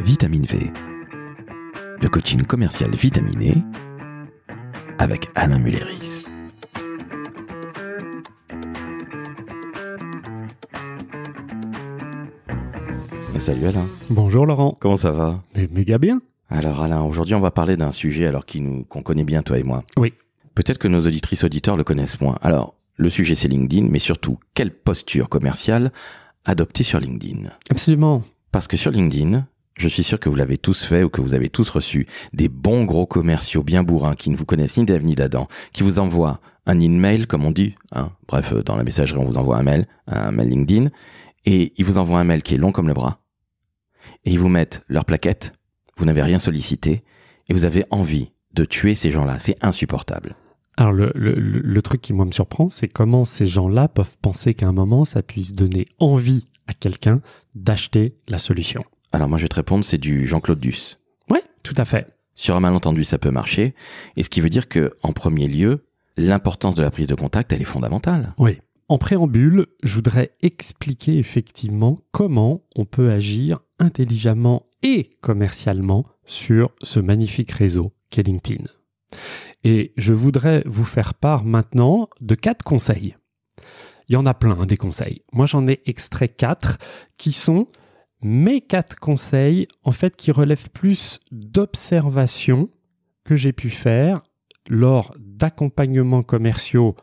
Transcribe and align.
Vitamine 0.00 0.44
V, 0.46 0.70
le 2.00 2.08
coaching 2.08 2.42
commercial 2.42 2.90
vitaminé 2.94 3.54
avec 4.98 5.28
Alain 5.34 5.58
Mulleris. 5.58 6.24
Salut 13.38 13.66
Alain, 13.66 13.86
Bonjour 14.10 14.44
Laurent. 14.44 14.76
comment 14.80 14.96
ça 14.96 15.12
va? 15.12 15.40
Mais 15.54 15.68
méga 15.70 15.98
bien. 15.98 16.20
Alors 16.50 16.82
Alain, 16.82 17.02
aujourd'hui 17.02 17.34
on 17.36 17.40
va 17.40 17.52
parler 17.52 17.76
d'un 17.76 17.92
sujet 17.92 18.26
alors 18.26 18.44
qui 18.44 18.60
nous 18.60 18.82
qu'on 18.84 19.02
connaît 19.02 19.22
bien 19.24 19.42
toi 19.42 19.56
et 19.58 19.62
moi. 19.62 19.84
Oui. 19.96 20.14
Peut-être 20.56 20.78
que 20.78 20.88
nos 20.88 21.00
auditrices 21.06 21.44
auditeurs 21.44 21.76
le 21.76 21.84
connaissent 21.84 22.20
moins. 22.20 22.38
Alors, 22.42 22.74
le 22.96 23.08
sujet 23.08 23.36
c'est 23.36 23.46
LinkedIn, 23.46 23.86
mais 23.88 24.00
surtout, 24.00 24.38
quelle 24.54 24.72
posture 24.72 25.28
commerciale 25.28 25.92
adopter 26.44 26.82
sur 26.82 26.98
LinkedIn? 26.98 27.50
Absolument. 27.70 28.22
Parce 28.50 28.66
que 28.66 28.76
sur 28.76 28.90
LinkedIn, 28.90 29.46
je 29.76 29.88
suis 29.88 30.02
sûr 30.02 30.18
que 30.18 30.28
vous 30.28 30.36
l'avez 30.36 30.56
tous 30.56 30.84
fait 30.84 31.02
ou 31.02 31.08
que 31.08 31.20
vous 31.20 31.34
avez 31.34 31.48
tous 31.48 31.68
reçu 31.68 32.06
des 32.32 32.48
bons 32.48 32.84
gros 32.84 33.06
commerciaux 33.06 33.62
bien 33.62 33.82
bourrins 33.82 34.14
qui 34.14 34.30
ne 34.30 34.36
vous 34.36 34.46
connaissent 34.46 34.78
ni 34.78 34.84
d'Ève 34.84 35.04
ni 35.04 35.14
d'Adam, 35.14 35.48
qui 35.72 35.82
vous 35.82 35.98
envoient 35.98 36.40
un 36.66 36.80
email, 36.80 37.26
comme 37.26 37.44
on 37.44 37.50
dit, 37.50 37.74
hein. 37.92 38.10
bref, 38.26 38.52
euh, 38.52 38.62
dans 38.62 38.76
la 38.76 38.84
messagerie 38.84 39.20
on 39.20 39.26
vous 39.26 39.38
envoie 39.38 39.58
un 39.58 39.62
mail, 39.62 39.86
un 40.06 40.32
mail 40.32 40.48
LinkedIn, 40.48 40.88
et 41.44 41.72
ils 41.76 41.84
vous 41.84 41.98
envoient 41.98 42.18
un 42.18 42.24
mail 42.24 42.42
qui 42.42 42.54
est 42.54 42.58
long 42.58 42.72
comme 42.72 42.88
le 42.88 42.94
bras, 42.94 43.20
et 44.24 44.32
ils 44.32 44.38
vous 44.38 44.48
mettent 44.48 44.82
leur 44.88 45.04
plaquette, 45.04 45.52
vous 45.96 46.04
n'avez 46.04 46.22
rien 46.22 46.38
sollicité, 46.38 47.04
et 47.48 47.52
vous 47.52 47.64
avez 47.64 47.84
envie 47.90 48.32
de 48.54 48.64
tuer 48.64 48.94
ces 48.94 49.10
gens-là, 49.10 49.38
c'est 49.38 49.62
insupportable. 49.62 50.34
Alors 50.78 50.92
le, 50.92 51.10
le, 51.14 51.82
truc 51.82 52.02
qui 52.02 52.12
moi 52.12 52.26
me 52.26 52.32
surprend, 52.32 52.68
c'est 52.68 52.88
comment 52.88 53.24
ces 53.24 53.46
gens-là 53.46 53.88
peuvent 53.88 54.16
penser 54.20 54.52
qu'à 54.52 54.66
un 54.66 54.72
moment, 54.72 55.06
ça 55.06 55.22
puisse 55.22 55.54
donner 55.54 55.86
envie 55.98 56.48
à 56.66 56.74
quelqu'un 56.74 57.22
d'acheter 57.54 58.14
la 58.28 58.36
solution. 58.36 58.84
Alors 59.16 59.30
moi 59.30 59.38
je 59.38 59.44
vais 59.44 59.48
te 59.48 59.54
répondre, 59.54 59.82
c'est 59.82 59.96
du 59.96 60.26
Jean-Claude 60.26 60.60
Duss. 60.60 60.98
Ouais, 61.30 61.42
tout 61.62 61.72
à 61.78 61.86
fait. 61.86 62.06
Sur 62.34 62.54
un 62.54 62.60
malentendu, 62.60 63.02
ça 63.02 63.16
peut 63.16 63.30
marcher. 63.30 63.74
Et 64.18 64.22
ce 64.22 64.28
qui 64.28 64.42
veut 64.42 64.50
dire 64.50 64.68
que, 64.68 64.92
en 65.02 65.14
premier 65.14 65.48
lieu, 65.48 65.86
l'importance 66.18 66.74
de 66.74 66.82
la 66.82 66.90
prise 66.90 67.06
de 67.06 67.14
contact, 67.14 67.50
elle 67.50 67.62
est 67.62 67.64
fondamentale. 67.64 68.34
Oui. 68.36 68.60
En 68.88 68.98
préambule, 68.98 69.68
je 69.82 69.94
voudrais 69.94 70.32
expliquer 70.42 71.16
effectivement 71.16 72.02
comment 72.12 72.66
on 72.76 72.84
peut 72.84 73.10
agir 73.10 73.60
intelligemment 73.78 74.66
et 74.82 75.08
commercialement 75.22 76.04
sur 76.26 76.72
ce 76.82 77.00
magnifique 77.00 77.52
réseau 77.52 77.94
qu'est 78.10 78.22
LinkedIn. 78.22 78.64
Et 79.64 79.94
je 79.96 80.12
voudrais 80.12 80.62
vous 80.66 80.84
faire 80.84 81.14
part 81.14 81.42
maintenant 81.42 82.10
de 82.20 82.34
quatre 82.34 82.64
conseils. 82.64 83.16
Il 84.10 84.12
y 84.12 84.16
en 84.16 84.26
a 84.26 84.34
plein 84.34 84.60
hein, 84.60 84.66
des 84.66 84.76
conseils. 84.76 85.22
Moi, 85.32 85.46
j'en 85.46 85.66
ai 85.66 85.80
extrait 85.86 86.28
quatre 86.28 86.76
qui 87.16 87.32
sont 87.32 87.68
mes 88.26 88.60
quatre 88.60 88.98
conseils, 88.98 89.68
en 89.84 89.92
fait, 89.92 90.16
qui 90.16 90.32
relèvent 90.32 90.70
plus 90.70 91.20
d'observations 91.30 92.68
que 93.22 93.36
j'ai 93.36 93.52
pu 93.52 93.70
faire 93.70 94.22
lors 94.68 95.14
d'accompagnements 95.16 96.24
commerciaux 96.24 96.96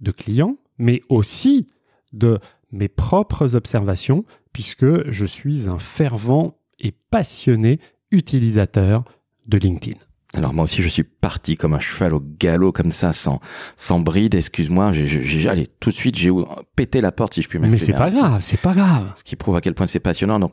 de 0.00 0.10
clients, 0.10 0.58
mais 0.76 1.00
aussi 1.08 1.66
de 2.12 2.38
mes 2.72 2.88
propres 2.88 3.56
observations, 3.56 4.26
puisque 4.52 5.10
je 5.10 5.24
suis 5.24 5.66
un 5.66 5.78
fervent 5.78 6.58
et 6.78 6.92
passionné 7.10 7.80
utilisateur 8.10 9.04
de 9.46 9.56
LinkedIn. 9.56 9.98
Alors 10.36 10.52
moi 10.52 10.64
aussi, 10.64 10.82
je 10.82 10.88
suis 10.88 11.02
parti 11.02 11.56
comme 11.56 11.74
un 11.74 11.80
cheval 11.80 12.14
au 12.14 12.22
galop, 12.38 12.72
comme 12.72 12.92
ça, 12.92 13.12
sans, 13.12 13.40
sans 13.76 14.00
bride. 14.00 14.34
Excuse-moi, 14.34 14.92
j'ai, 14.92 15.48
allez, 15.48 15.66
tout 15.80 15.90
de 15.90 15.94
suite, 15.94 16.16
j'ai 16.16 16.30
pété 16.74 17.00
la 17.00 17.12
porte, 17.12 17.34
si 17.34 17.42
je 17.42 17.48
puis 17.48 17.58
Mais 17.58 17.68
m'exprimer 17.68 17.96
c'est 17.96 18.04
pas 18.04 18.10
grave, 18.10 18.38
c'est 18.40 18.60
pas 18.60 18.74
grave. 18.74 19.12
Ce 19.16 19.24
qui 19.24 19.36
prouve 19.36 19.56
à 19.56 19.60
quel 19.60 19.74
point 19.74 19.86
c'est 19.86 20.00
passionnant. 20.00 20.38
Donc, 20.38 20.52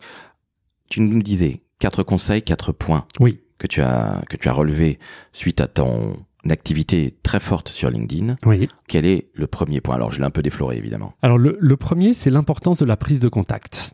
tu 0.90 1.02
nous 1.02 1.22
disais 1.22 1.62
quatre 1.80 2.04
conseils, 2.04 2.42
quatre 2.44 2.72
points 2.72 3.06
Oui. 3.20 3.40
que 3.58 3.68
tu 3.68 3.82
as, 3.82 4.22
que 4.30 4.38
tu 4.38 4.48
as 4.48 4.54
relevés 4.54 5.00
suite 5.32 5.60
à 5.60 5.68
ton 5.68 6.16
activité 6.50 7.16
très 7.24 7.40
forte 7.40 7.70
sur 7.70 7.90
LinkedIn. 7.90 8.36
Oui. 8.46 8.70
Quel 8.88 9.06
est 9.06 9.30
le 9.34 9.48
premier 9.48 9.82
point? 9.82 9.96
Alors, 9.96 10.12
je 10.12 10.20
l'ai 10.20 10.26
un 10.26 10.30
peu 10.32 10.42
défloré, 10.44 10.78
évidemment. 10.78 11.14
Alors 11.22 11.38
le, 11.38 11.58
le 11.60 11.78
premier, 11.78 12.14
c'est 12.14 12.30
l'importance 12.30 12.80
de 12.80 12.86
la 12.86 12.98
prise 12.98 13.20
de 13.20 13.30
contact. 13.30 13.94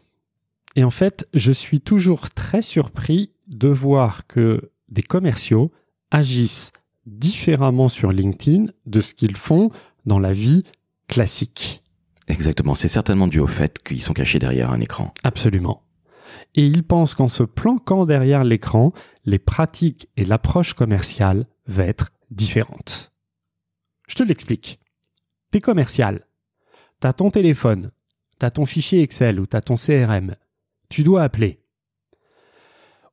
Et 0.75 0.83
en 0.83 0.91
fait, 0.91 1.27
je 1.33 1.51
suis 1.51 1.79
toujours 1.81 2.29
très 2.29 2.61
surpris 2.61 3.31
de 3.47 3.67
voir 3.69 4.27
que 4.27 4.71
des 4.89 5.03
commerciaux 5.03 5.71
agissent 6.11 6.71
différemment 7.05 7.89
sur 7.89 8.11
LinkedIn 8.11 8.65
de 8.85 9.01
ce 9.01 9.13
qu'ils 9.13 9.37
font 9.37 9.71
dans 10.05 10.19
la 10.19 10.33
vie 10.33 10.63
classique. 11.07 11.83
Exactement. 12.27 12.75
C'est 12.75 12.87
certainement 12.87 13.27
dû 13.27 13.39
au 13.39 13.47
fait 13.47 13.79
qu'ils 13.79 14.01
sont 14.01 14.13
cachés 14.13 14.39
derrière 14.39 14.71
un 14.71 14.79
écran. 14.79 15.13
Absolument. 15.23 15.83
Et 16.55 16.65
ils 16.65 16.83
pensent 16.83 17.15
qu'en 17.15 17.27
se 17.27 17.43
planquant 17.43 18.05
derrière 18.05 18.43
l'écran, 18.43 18.93
les 19.25 19.39
pratiques 19.39 20.09
et 20.15 20.25
l'approche 20.25 20.73
commerciale 20.73 21.45
va 21.65 21.85
être 21.85 22.11
différentes. 22.29 23.11
Je 24.07 24.15
te 24.15 24.23
l'explique. 24.23 24.79
T'es 25.51 25.61
commercial. 25.61 26.25
T'as 26.99 27.13
ton 27.13 27.31
téléphone. 27.31 27.91
T'as 28.37 28.51
ton 28.51 28.65
fichier 28.65 29.01
Excel 29.01 29.39
ou 29.39 29.45
t'as 29.45 29.61
ton 29.61 29.75
CRM. 29.75 30.35
Tu 30.89 31.03
dois 31.03 31.23
appeler. 31.23 31.58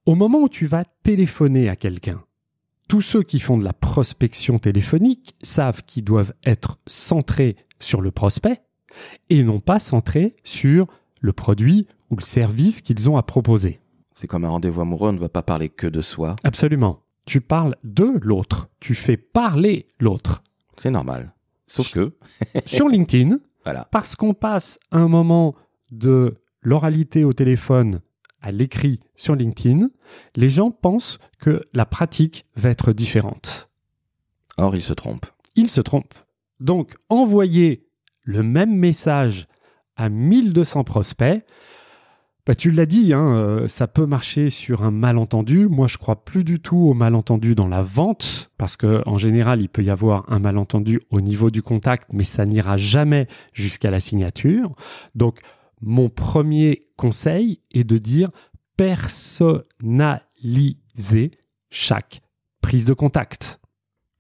Au 0.07 0.15
moment 0.15 0.39
où 0.43 0.49
tu 0.49 0.67
vas 0.67 0.85
téléphoner 1.03 1.69
à 1.69 1.75
quelqu'un, 1.75 2.23
tous 2.89 3.01
ceux 3.01 3.25
qui 3.25 3.41
font 3.41 3.59
de 3.59 3.65
la 3.65 3.73
prospection 3.73 4.61
téléphonique 4.61 5.35
savent 5.43 5.83
qu'ils 5.83 6.05
doivent 6.05 6.33
être 6.45 6.79
centrés 6.87 7.57
sur 7.81 8.01
le 8.01 8.13
prospect 8.13 8.63
et 9.31 9.43
non 9.43 9.59
pas 9.59 9.81
centrés 9.81 10.37
sur 10.45 10.87
le 11.21 11.33
produit 11.33 11.89
ou 12.11 12.17
le 12.17 12.23
service 12.23 12.83
qu'ils 12.83 13.11
ont 13.11 13.17
à 13.17 13.25
proposer. 13.25 13.81
C'est 14.15 14.29
comme 14.29 14.45
un 14.45 14.49
rendez-vous 14.51 14.81
amoureux, 14.81 15.09
on 15.09 15.13
ne 15.13 15.19
va 15.19 15.29
pas 15.29 15.43
parler 15.43 15.69
que 15.69 15.89
de 15.89 16.01
soi. 16.01 16.37
Absolument. 16.45 17.01
Tu 17.25 17.41
parles 17.41 17.75
de 17.83 18.13
l'autre. 18.23 18.69
Tu 18.79 18.95
fais 18.95 19.17
parler 19.17 19.87
l'autre. 19.99 20.45
C'est 20.79 20.93
normal. 20.93 21.35
Sauf 21.67 21.93
que, 21.93 22.15
Sur 22.65 22.89
LinkedIn, 22.89 23.41
voilà. 23.65 23.89
parce 23.91 24.15
qu'on 24.15 24.35
passe 24.35 24.79
un 24.93 25.09
moment 25.09 25.57
de 25.91 26.37
l'oralité 26.63 27.25
au 27.25 27.33
téléphone 27.33 28.01
à 28.47 28.53
l'écrit 28.53 29.01
sur 29.17 29.35
LinkedIn, 29.35 29.91
les 30.37 30.51
gens 30.51 30.71
pensent 30.71 31.19
que 31.41 31.65
la 31.75 31.85
pratique 31.85 32.47
va 32.55 32.71
être 32.71 32.93
différente. 32.93 33.69
Or, 34.57 34.77
il 34.77 34.85
se 34.85 34.93
trompe. 34.93 35.27
Ils 35.57 35.69
se 35.69 35.81
trompent. 35.81 36.15
Donc, 36.61 36.95
envoyer 37.09 37.89
le 38.23 38.45
même 38.45 38.73
message 38.73 39.49
à 39.97 40.09
1200 40.09 40.85
prospects, 40.85 41.45
bah, 42.47 42.55
tu 42.55 42.71
l'as 42.71 42.87
dit, 42.87 43.13
hein, 43.13 43.27
euh, 43.37 43.67
ça 43.67 43.89
peut 43.89 44.07
marcher 44.07 44.49
sur 44.49 44.85
un 44.85 44.93
malentendu. 44.93 45.67
Moi, 45.67 45.89
je 45.89 45.99
crois 45.99 46.25
plus 46.25 46.45
du 46.45 46.61
tout 46.61 46.77
au 46.77 46.95
malentendu 46.95 47.57
dans 47.57 47.67
la 47.67 47.83
vente, 47.83 48.53
parce 48.59 48.77
que 48.77 49.03
en 49.07 49.19
général, 49.19 49.61
il 49.61 49.69
peut 49.69 49.83
y 49.83 49.91
avoir 49.91 50.25
un 50.33 50.39
malentendu 50.39 51.01
au 51.11 51.21
niveau 51.21 51.51
du 51.51 51.63
contact, 51.63 52.11
mais 52.13 52.23
ça 52.23 52.47
n'ira 52.47 52.77
jamais 52.77 53.27
jusqu'à 53.53 53.91
la 53.91 53.99
signature. 53.99 54.77
Donc, 55.17 55.41
mon 55.81 56.09
premier 56.09 56.85
conseil 56.97 57.61
est 57.73 57.85
de 57.85 57.99
dire 57.99 58.31
personnaliser 58.77 61.31
chaque 61.71 62.21
prise 62.61 62.85
de 62.85 62.95
contact. 62.95 63.61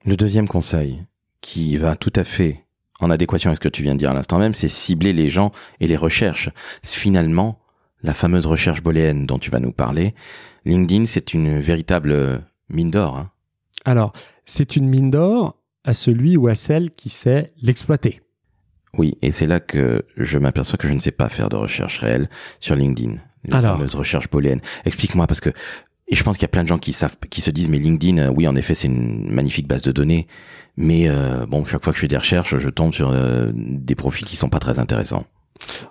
Le 0.05 0.16
deuxième 0.16 0.49
conseil, 0.49 1.05
qui 1.41 1.77
va 1.77 1.97
tout 1.97 2.12
à 2.16 2.25
fait 2.25 2.65
en 3.00 3.11
adéquation 3.11 3.50
avec 3.50 3.59
ce 3.59 3.69
que 3.69 3.71
tu 3.72 3.83
viens 3.83 3.95
de 3.95 3.99
dire 3.99 4.11
à 4.11 4.15
l'instant 4.15 4.39
même, 4.39 4.55
c'est 4.55 4.69
cibler 4.69 5.12
les 5.12 5.28
gens 5.28 5.53
et 5.81 5.87
les 5.87 5.97
recherches. 5.97 6.50
Finalement, 6.83 7.59
la 8.03 8.15
fameuse 8.15 8.47
recherche 8.47 8.83
booléenne 8.83 9.27
dont 9.27 9.39
tu 9.39 9.50
vas 9.50 9.61
nous 9.61 9.72
parler, 9.72 10.15
LinkedIn, 10.65 11.06
c'est 11.06 11.34
une 11.34 11.61
véritable 11.61 12.12
euh, 12.12 12.39
mine 12.69 12.91
d'or. 12.91 13.16
hein. 13.16 13.31
Alors, 13.84 14.12
c'est 14.45 14.77
une 14.77 14.89
mine 14.89 15.11
d'or 15.11 15.56
à 15.84 15.95
celui 15.95 16.37
ou 16.37 16.49
à 16.49 16.55
celle 16.55 16.91
qui 16.91 17.11
sait 17.11 17.47
l'exploiter. 17.62 18.21
Oui, 18.99 19.19
et 19.23 19.31
c'est 19.31 19.47
là 19.47 19.61
que 19.61 20.05
je 20.17 20.39
m'aperçois 20.39 20.79
que 20.79 20.89
je 20.89 20.93
ne 20.93 21.01
sais 21.01 21.11
pas 21.11 21.29
faire 21.29 21.49
de 21.49 21.57
recherche 21.57 21.99
réelle 21.99 22.29
sur 22.61 22.77
LinkedIn. 22.77 23.17
La 23.45 23.59
Alors. 23.59 23.77
fameuse 23.77 23.95
recherche 23.95 24.29
booléenne. 24.31 24.61
Explique-moi, 24.84 25.27
parce 25.27 25.41
que 25.41 25.51
et 26.09 26.15
je 26.15 26.22
pense 26.22 26.37
qu'il 26.37 26.43
y 26.43 26.47
a 26.47 26.48
plein 26.48 26.63
de 26.63 26.69
gens 26.69 26.78
qui 26.78 26.93
savent, 26.93 27.16
qui 27.31 27.41
se 27.41 27.51
disent, 27.51 27.69
mais 27.69 27.78
LinkedIn, 27.78 28.19
euh, 28.19 28.28
oui, 28.28 28.47
en 28.47 28.54
effet, 28.54 28.75
c'est 28.75 28.87
une 28.87 29.28
magnifique 29.33 29.66
base 29.66 29.83
de 29.83 29.91
données, 29.91 30.28
mais 30.77 31.09
euh, 31.09 31.47
bon, 31.47 31.65
chaque 31.65 31.83
fois 31.83 31.93
que 31.93 31.97
je 31.97 32.03
fais 32.03 32.09
des 32.09 32.16
recherches, 32.16 32.57
je 32.59 32.69
tombe 32.69 32.95
sur 32.95 33.10
euh, 33.10 33.51
des 33.53 33.95
profils 33.95 34.27
qui 34.27 34.37
sont 34.37 34.48
pas 34.48 34.60
très 34.60 34.78
intéressants. 34.78 35.25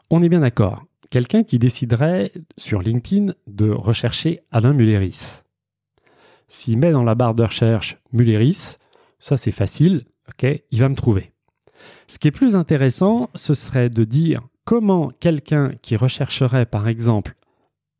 On 0.09 0.23
est 0.23 0.29
bien 0.29 0.39
d'accord. 0.39 0.83
Quelqu'un 1.09 1.43
qui 1.43 1.59
déciderait 1.59 2.31
sur 2.57 2.81
LinkedIn 2.81 3.33
de 3.47 3.69
rechercher 3.69 4.41
Alain 4.51 4.73
Mulleris. 4.73 5.41
S'il 6.47 6.77
met 6.77 6.91
dans 6.91 7.03
la 7.03 7.15
barre 7.15 7.35
de 7.35 7.43
recherche 7.43 7.97
Mulleris, 8.13 8.77
ça 9.19 9.37
c'est 9.37 9.51
facile, 9.51 10.05
ok, 10.29 10.61
il 10.71 10.79
va 10.79 10.89
me 10.89 10.95
trouver. 10.95 11.34
Ce 12.07 12.19
qui 12.19 12.27
est 12.27 12.31
plus 12.31 12.55
intéressant, 12.55 13.29
ce 13.35 13.53
serait 13.53 13.89
de 13.89 14.03
dire 14.03 14.41
comment 14.63 15.09
quelqu'un 15.19 15.71
qui 15.81 15.95
rechercherait 15.95 16.65
par 16.65 16.87
exemple 16.87 17.35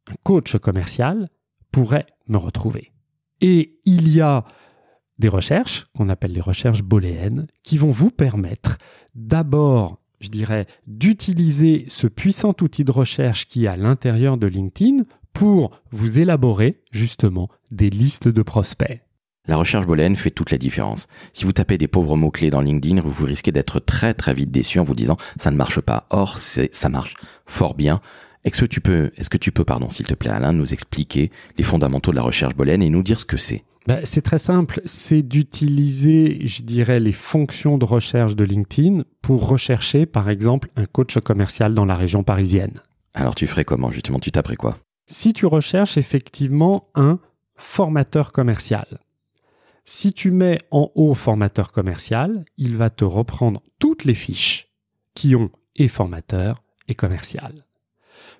un 0.07 0.15
coach 0.23 0.57
commercial 0.57 1.27
pourrait 1.71 2.07
me 2.27 2.37
retrouver. 2.37 2.91
Et 3.41 3.79
il 3.85 4.09
y 4.09 4.21
a 4.21 4.45
des 5.17 5.27
recherches, 5.27 5.85
qu'on 5.95 6.09
appelle 6.09 6.33
les 6.33 6.41
recherches 6.41 6.83
booléennes, 6.83 7.47
qui 7.63 7.77
vont 7.77 7.91
vous 7.91 8.11
permettre 8.11 8.77
d'abord, 9.13 10.01
je 10.19 10.29
dirais, 10.29 10.67
d'utiliser 10.87 11.85
ce 11.87 12.07
puissant 12.07 12.53
outil 12.61 12.83
de 12.83 12.91
recherche 12.91 13.47
qui 13.47 13.65
est 13.65 13.69
à 13.69 13.77
l'intérieur 13.77 14.37
de 14.37 14.47
LinkedIn 14.47 15.03
pour 15.33 15.81
vous 15.91 16.19
élaborer 16.19 16.81
justement 16.91 17.49
des 17.71 17.89
listes 17.89 18.27
de 18.27 18.41
prospects. 18.41 19.04
La 19.47 19.57
recherche 19.57 19.85
booléenne 19.85 20.15
fait 20.15 20.31
toute 20.31 20.51
la 20.51 20.57
différence. 20.57 21.07
Si 21.33 21.45
vous 21.45 21.51
tapez 21.51 21.77
des 21.77 21.87
pauvres 21.87 22.17
mots-clés 22.17 22.49
dans 22.49 22.61
LinkedIn, 22.61 23.01
vous 23.01 23.25
risquez 23.25 23.51
d'être 23.51 23.79
très 23.79 24.13
très 24.13 24.33
vite 24.33 24.51
déçu 24.51 24.79
en 24.79 24.83
vous 24.83 24.95
disant 24.95 25.17
ça 25.37 25.51
ne 25.51 25.55
marche 25.57 25.79
pas. 25.81 26.07
Or, 26.09 26.37
c'est, 26.37 26.73
ça 26.73 26.89
marche 26.89 27.15
fort 27.45 27.75
bien. 27.75 28.01
Est-ce 28.43 28.61
que 28.61 28.65
tu 28.65 28.81
peux, 28.81 29.11
est-ce 29.17 29.29
que 29.29 29.37
tu 29.37 29.51
peux, 29.51 29.65
pardon, 29.65 29.89
s'il 29.89 30.05
te 30.05 30.13
plaît, 30.13 30.29
Alain, 30.29 30.53
nous 30.53 30.73
expliquer 30.73 31.31
les 31.57 31.63
fondamentaux 31.63 32.11
de 32.11 32.15
la 32.15 32.21
recherche 32.21 32.55
booléenne 32.55 32.83
et 32.83 32.89
nous 32.89 33.03
dire 33.03 33.19
ce 33.19 33.25
que 33.25 33.37
c'est? 33.37 33.63
Ben, 33.87 33.99
c'est 34.03 34.23
très 34.23 34.39
simple, 34.39 34.81
c'est 34.85 35.21
d'utiliser, 35.21 36.45
je 36.47 36.63
dirais, 36.63 36.99
les 36.99 37.11
fonctions 37.11 37.77
de 37.77 37.85
recherche 37.85 38.35
de 38.35 38.43
LinkedIn 38.43 39.03
pour 39.21 39.47
rechercher, 39.47 40.07
par 40.07 40.29
exemple, 40.29 40.69
un 40.75 40.85
coach 40.85 41.19
commercial 41.19 41.75
dans 41.75 41.85
la 41.85 41.95
région 41.95 42.23
parisienne. 42.23 42.81
Alors 43.13 43.35
tu 43.35 43.47
ferais 43.47 43.63
comment 43.63 43.91
justement? 43.91 44.19
Tu 44.19 44.31
taperais 44.31 44.55
quoi? 44.55 44.77
Si 45.07 45.33
tu 45.33 45.45
recherches 45.45 45.97
effectivement 45.97 46.89
un 46.95 47.19
formateur 47.55 48.31
commercial, 48.31 48.99
si 49.85 50.13
tu 50.13 50.31
mets 50.31 50.59
en 50.71 50.91
haut 50.95 51.13
formateur 51.13 51.71
commercial, 51.71 52.45
il 52.57 52.75
va 52.75 52.89
te 52.89 53.05
reprendre 53.05 53.61
toutes 53.79 54.03
les 54.03 54.15
fiches 54.15 54.69
qui 55.13 55.35
ont 55.35 55.51
et 55.75 55.87
formateur 55.87 56.63
et 56.87 56.95
commercial. 56.95 57.53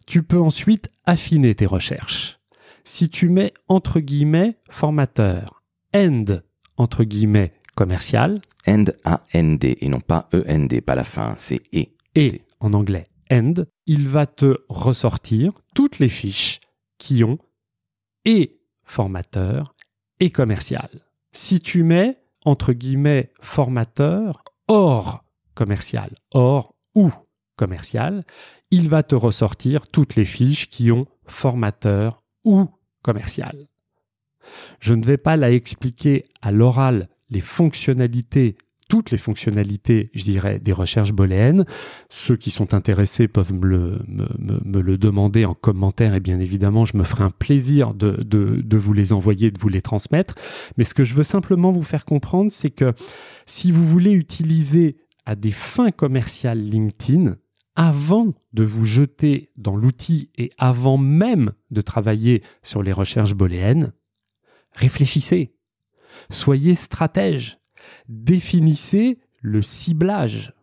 Tu 0.06 0.24
peux 0.24 0.40
ensuite 0.40 0.92
affiner 1.06 1.56
tes 1.56 1.66
recherches. 1.66 2.40
Si 2.84 3.10
tu 3.10 3.30
mets 3.30 3.54
entre 3.68 4.00
guillemets 4.00 4.58
formateur, 4.70 5.64
end 5.96 6.26
entre 6.78 7.04
guillemets 7.04 7.54
commercial, 7.76 8.42
End 8.68 8.86
A-N-D 9.04 9.78
et 9.82 9.90
non 9.90 10.00
pas 10.00 10.28
E-N-D, 10.34 10.82
pas 10.82 10.96
la 10.96 11.04
fin, 11.04 11.36
c'est 11.38 11.62
E. 11.76 11.86
et 12.16 12.42
en 12.60 12.74
anglais 12.74 13.08
end, 13.32 13.54
il 13.86 14.08
va 14.08 14.26
te 14.26 14.58
ressortir 14.70 15.52
toutes 15.74 16.00
les 16.00 16.10
fiches 16.10 16.60
qui 16.98 17.24
ont 17.24 17.38
et 18.24 18.60
formateur 18.84 19.76
et 20.20 20.30
commercial. 20.30 20.90
Si 21.36 21.60
tu 21.60 21.84
mets 21.84 22.18
entre 22.46 22.72
guillemets 22.72 23.34
formateur 23.42 24.42
hors 24.70 25.26
commercial, 25.54 26.10
hors 26.34 26.76
ou 26.96 27.12
commercial, 27.58 28.24
il 28.72 28.88
va 28.88 29.04
te 29.04 29.16
ressortir 29.16 29.90
toutes 29.90 30.16
les 30.16 30.24
fiches 30.24 30.70
qui 30.70 30.94
ont 30.94 31.08
formateur 31.28 32.24
ou 32.46 32.70
commercial. 33.02 33.68
Je 34.80 34.94
ne 34.94 35.04
vais 35.04 35.18
pas 35.18 35.36
la 35.36 35.52
expliquer 35.52 36.24
à 36.42 36.54
l'oral 36.54 37.10
les 37.30 37.42
fonctionnalités, 37.42 38.56
toutes 38.88 39.12
les 39.12 39.18
fonctionnalités, 39.18 40.10
je 40.14 40.24
dirais, 40.24 40.60
des 40.60 40.74
recherches 40.74 41.12
booléennes. 41.12 41.66
Ceux 42.10 42.36
qui 42.36 42.52
sont 42.52 42.74
intéressés 42.74 43.28
peuvent 43.28 43.54
me 43.54 43.66
le, 43.66 44.98
demander 44.98 45.46
en 45.46 45.54
commentaire 45.54 46.14
et 46.14 46.20
bien 46.20 46.40
évidemment, 46.40 46.86
je 46.86 46.98
me 46.98 47.04
ferai 47.04 47.24
un 47.24 47.32
plaisir 47.32 47.94
de, 47.94 48.12
de, 48.24 48.62
de 48.62 48.78
vous 48.78 48.94
les 48.94 49.14
envoyer, 49.14 49.52
de 49.52 49.60
vous 49.60 49.70
les 49.70 49.82
transmettre. 49.82 50.36
Mais 50.78 50.84
ce 50.84 50.94
que 50.94 51.04
je 51.04 51.16
veux 51.16 51.24
simplement 51.24 51.72
vous 51.72 51.84
faire 51.84 52.06
comprendre, 52.06 52.52
c'est 52.52 52.70
que 52.70 52.94
si 53.46 53.72
vous 53.72 53.86
voulez 53.86 54.12
utiliser 54.12 54.98
à 55.26 55.36
des 55.36 55.52
fins 55.52 55.92
commerciales 55.92 56.62
LinkedIn, 56.62 57.36
avant 57.76 58.34
de 58.54 58.64
vous 58.64 58.86
jeter 58.86 59.52
dans 59.58 59.76
l'outil 59.76 60.32
et 60.38 60.52
avant 60.58 60.98
même 60.98 61.52
de 61.72 61.82
travailler 61.82 62.42
sur 62.64 62.84
les 62.84 62.94
recherches 62.94 63.34
booléennes, 63.34 63.92
réfléchissez, 64.72 65.56
soyez 66.30 66.76
stratège, 66.76 67.60
définissez 68.08 69.20
le 69.42 69.62
ciblage. 69.62 70.54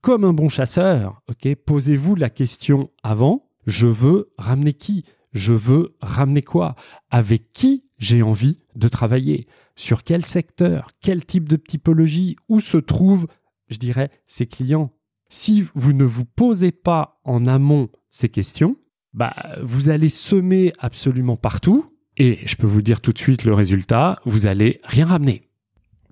Comme 0.00 0.24
un 0.24 0.32
bon 0.32 0.48
chasseur, 0.48 1.22
posez-vous 1.66 2.14
la 2.14 2.30
question 2.30 2.90
avant, 3.02 3.50
je 3.66 3.86
veux 3.86 4.32
ramener 4.38 4.72
qui? 4.72 5.04
Je 5.32 5.52
veux 5.52 5.96
ramener 6.00 6.42
quoi? 6.42 6.76
Avec 7.10 7.52
qui 7.52 7.84
j'ai 7.98 8.22
envie 8.22 8.60
de 8.76 8.88
travailler? 8.88 9.46
Sur 9.76 10.04
quel 10.04 10.24
secteur? 10.24 10.88
Quel 11.00 11.24
type 11.24 11.48
de 11.48 11.56
typologie? 11.56 12.36
Où 12.48 12.60
se 12.60 12.78
trouvent, 12.78 13.26
je 13.68 13.76
dirais, 13.78 14.10
ces 14.26 14.46
clients? 14.46 14.92
Si 15.28 15.66
vous 15.74 15.92
ne 15.92 16.04
vous 16.04 16.24
posez 16.24 16.72
pas 16.72 17.20
en 17.24 17.44
amont 17.46 17.88
ces 18.08 18.28
questions, 18.28 18.76
bah, 19.12 19.34
vous 19.62 19.88
allez 19.88 20.08
semer 20.08 20.72
absolument 20.78 21.36
partout 21.36 21.92
et 22.16 22.38
je 22.46 22.56
peux 22.56 22.66
vous 22.66 22.82
dire 22.82 23.00
tout 23.00 23.12
de 23.12 23.18
suite 23.18 23.44
le 23.44 23.54
résultat, 23.54 24.18
vous 24.24 24.46
allez 24.46 24.80
rien 24.82 25.06
ramener. 25.06 25.47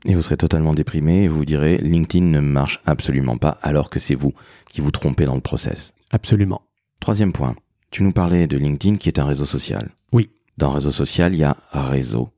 Et 0.08 0.14
vous 0.14 0.23
serez 0.23 0.37
totalement 0.37 0.73
déprimé 0.73 1.25
et 1.25 1.29
vous 1.29 1.38
vous 1.38 1.44
direz 1.44 1.79
LinkedIn 1.79 2.26
ne 2.26 2.38
marche 2.38 2.81
absolument 2.87 3.38
pas 3.38 3.58
alors 3.62 3.91
que 3.91 3.99
c'est 3.99 4.14
vous 4.14 4.32
qui 4.70 4.81
vous 4.81 4.93
trompez 4.93 5.25
dans 5.25 5.35
le 5.35 5.41
process. 5.41 5.94
Absolument. 6.11 6.62
Troisième 7.00 7.32
point. 7.32 7.56
Tu 7.91 8.05
nous 8.05 8.12
parlais 8.12 8.47
de 8.47 8.56
LinkedIn 8.56 8.97
qui 8.97 9.08
est 9.08 9.19
un 9.19 9.25
réseau 9.25 9.47
social. 9.47 9.91
Oui. 10.12 10.31
Dans 10.58 10.70
réseau 10.70 10.93
social, 10.93 11.35
il 11.35 11.41
y 11.41 11.44
a 11.44 11.56
réseau. 11.73 12.31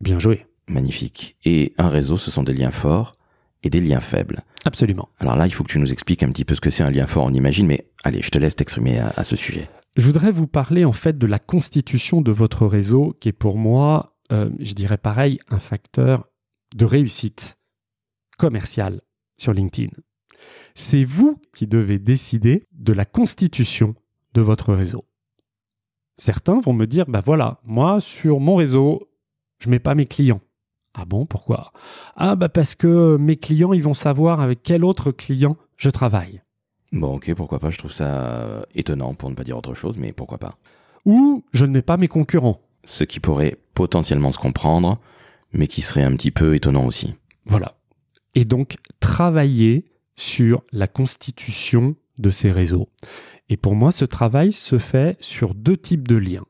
Bien 0.00 0.20
joué. 0.20 0.46
Magnifique. 0.68 1.36
Et 1.44 1.74
un 1.78 1.88
réseau, 1.88 2.16
ce 2.16 2.30
sont 2.30 2.44
des 2.44 2.54
liens 2.54 2.70
forts 2.70 3.16
et 3.64 3.70
des 3.70 3.80
liens 3.80 4.00
faibles. 4.00 4.40
Absolument. 4.64 5.08
Alors 5.18 5.36
là, 5.36 5.46
il 5.46 5.52
faut 5.52 5.64
que 5.64 5.72
tu 5.72 5.80
nous 5.80 5.92
expliques 5.92 6.22
un 6.22 6.30
petit 6.30 6.44
peu 6.44 6.54
ce 6.54 6.60
que 6.60 6.70
c'est 6.70 6.84
un 6.84 6.90
lien 6.90 7.06
fort, 7.06 7.24
on 7.24 7.34
imagine, 7.34 7.66
mais 7.66 7.86
allez, 8.04 8.22
je 8.22 8.30
te 8.30 8.38
laisse 8.38 8.56
t'exprimer 8.56 9.00
à, 9.00 9.12
à 9.16 9.24
ce 9.24 9.34
sujet. 9.34 9.68
Je 9.96 10.06
voudrais 10.06 10.30
vous 10.30 10.46
parler 10.46 10.84
en 10.84 10.92
fait 10.92 11.18
de 11.18 11.26
la 11.26 11.40
constitution 11.40 12.20
de 12.20 12.30
votre 12.30 12.66
réseau 12.66 13.16
qui 13.20 13.28
est 13.28 13.32
pour 13.32 13.56
moi, 13.56 14.16
euh, 14.32 14.48
je 14.60 14.74
dirais 14.74 14.98
pareil, 14.98 15.40
un 15.50 15.58
facteur 15.58 16.29
de 16.74 16.84
réussite 16.84 17.58
commerciale 18.38 19.00
sur 19.38 19.52
LinkedIn. 19.52 19.92
C'est 20.74 21.04
vous 21.04 21.40
qui 21.54 21.66
devez 21.66 21.98
décider 21.98 22.66
de 22.72 22.92
la 22.92 23.04
constitution 23.04 23.94
de 24.34 24.40
votre 24.40 24.72
réseau. 24.72 25.04
Certains 26.16 26.60
vont 26.60 26.72
me 26.72 26.86
dire, 26.86 27.06
bah 27.08 27.22
voilà, 27.24 27.60
moi 27.64 28.00
sur 28.00 28.40
mon 28.40 28.56
réseau, 28.56 29.08
je 29.58 29.68
mets 29.68 29.78
pas 29.78 29.94
mes 29.94 30.06
clients. 30.06 30.40
Ah 30.94 31.04
bon, 31.04 31.24
pourquoi? 31.24 31.72
Ah 32.16 32.36
bah 32.36 32.48
parce 32.48 32.74
que 32.74 33.16
mes 33.16 33.36
clients, 33.36 33.72
ils 33.72 33.82
vont 33.82 33.94
savoir 33.94 34.40
avec 34.40 34.62
quel 34.62 34.84
autre 34.84 35.12
client 35.12 35.56
je 35.76 35.88
travaille. 35.88 36.42
Bon, 36.92 37.16
ok, 37.16 37.32
pourquoi 37.34 37.60
pas, 37.60 37.70
je 37.70 37.78
trouve 37.78 37.92
ça 37.92 38.06
euh, 38.06 38.62
étonnant 38.74 39.14
pour 39.14 39.30
ne 39.30 39.34
pas 39.34 39.44
dire 39.44 39.56
autre 39.56 39.74
chose, 39.74 39.96
mais 39.96 40.12
pourquoi 40.12 40.38
pas. 40.38 40.56
Ou 41.06 41.44
je 41.52 41.64
ne 41.64 41.72
mets 41.72 41.82
pas 41.82 41.96
mes 41.96 42.08
concurrents. 42.08 42.60
Ce 42.84 43.04
qui 43.04 43.20
pourrait 43.20 43.56
potentiellement 43.74 44.32
se 44.32 44.38
comprendre, 44.38 44.98
mais 45.52 45.66
qui 45.66 45.82
serait 45.82 46.02
un 46.02 46.12
petit 46.12 46.30
peu 46.30 46.54
étonnant 46.54 46.86
aussi. 46.86 47.14
Voilà. 47.46 47.76
Et 48.34 48.44
donc, 48.44 48.76
travailler 49.00 49.86
sur 50.16 50.62
la 50.72 50.86
constitution 50.86 51.96
de 52.18 52.30
ces 52.30 52.52
réseaux. 52.52 52.88
Et 53.48 53.56
pour 53.56 53.74
moi, 53.74 53.90
ce 53.90 54.04
travail 54.04 54.52
se 54.52 54.78
fait 54.78 55.16
sur 55.20 55.54
deux 55.54 55.76
types 55.76 56.06
de 56.06 56.16
liens. 56.16 56.46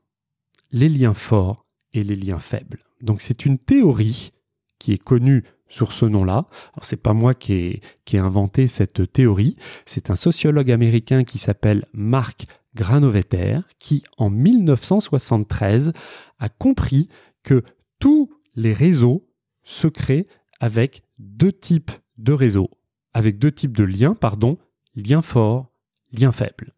Les 0.71 0.89
liens 0.89 1.13
forts 1.13 1.65
et 1.93 2.03
les 2.03 2.15
liens 2.15 2.39
faibles. 2.39 2.83
Donc, 3.01 3.21
c'est 3.21 3.45
une 3.45 3.57
théorie 3.57 4.31
qui 4.77 4.93
est 4.93 5.03
connue 5.03 5.43
sur 5.67 5.93
ce 5.93 6.05
nom-là. 6.05 6.47
Alors, 6.73 6.83
c'est 6.83 7.01
pas 7.01 7.13
moi 7.13 7.33
qui 7.33 7.53
ai, 7.53 7.81
qui 8.05 8.17
inventé 8.17 8.67
cette 8.67 9.11
théorie. 9.11 9.55
C'est 9.85 10.09
un 10.09 10.15
sociologue 10.15 10.71
américain 10.71 11.23
qui 11.23 11.39
s'appelle 11.39 11.85
Mark 11.93 12.45
Granovetter 12.75 13.59
qui, 13.79 14.03
en 14.17 14.29
1973, 14.29 15.93
a 16.39 16.49
compris 16.49 17.09
que 17.43 17.63
tous 17.99 18.29
les 18.55 18.73
réseaux 18.73 19.29
se 19.63 19.87
créent 19.87 20.27
avec 20.59 21.03
deux 21.19 21.51
types 21.51 21.91
de 22.17 22.33
réseaux, 22.33 22.71
avec 23.13 23.39
deux 23.39 23.51
types 23.51 23.75
de 23.75 23.83
liens, 23.83 24.15
pardon, 24.15 24.57
liens 24.95 25.21
forts, 25.21 25.71
liens 26.11 26.31
faibles. 26.31 26.73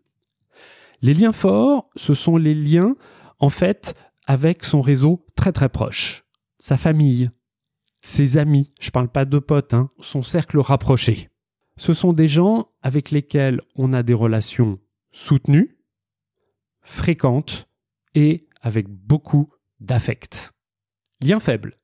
Les 1.01 1.13
liens 1.13 1.33
forts, 1.33 1.89
ce 1.95 2.13
sont 2.13 2.37
les 2.37 2.55
liens, 2.55 2.95
en 3.39 3.49
fait, 3.49 3.95
avec 4.25 4.63
son 4.63 4.81
réseau 4.81 5.25
très 5.35 5.51
très 5.51 5.69
proche, 5.69 6.23
sa 6.59 6.77
famille, 6.77 7.29
ses 8.01 8.37
amis, 8.37 8.71
je 8.79 8.87
ne 8.87 8.91
parle 8.91 9.09
pas 9.09 9.25
de 9.25 9.39
potes, 9.39 9.73
hein, 9.73 9.89
son 9.99 10.23
cercle 10.23 10.59
rapproché. 10.59 11.29
Ce 11.77 11.93
sont 11.93 12.13
des 12.13 12.27
gens 12.27 12.69
avec 12.81 13.11
lesquels 13.11 13.61
on 13.75 13.93
a 13.93 14.03
des 14.03 14.13
relations 14.13 14.79
soutenues, 15.11 15.77
fréquentes 16.81 17.67
et 18.15 18.47
avec 18.61 18.87
beaucoup 18.87 19.49
d'affect. 19.79 20.52
Lien 21.21 21.39
faible, 21.39 21.75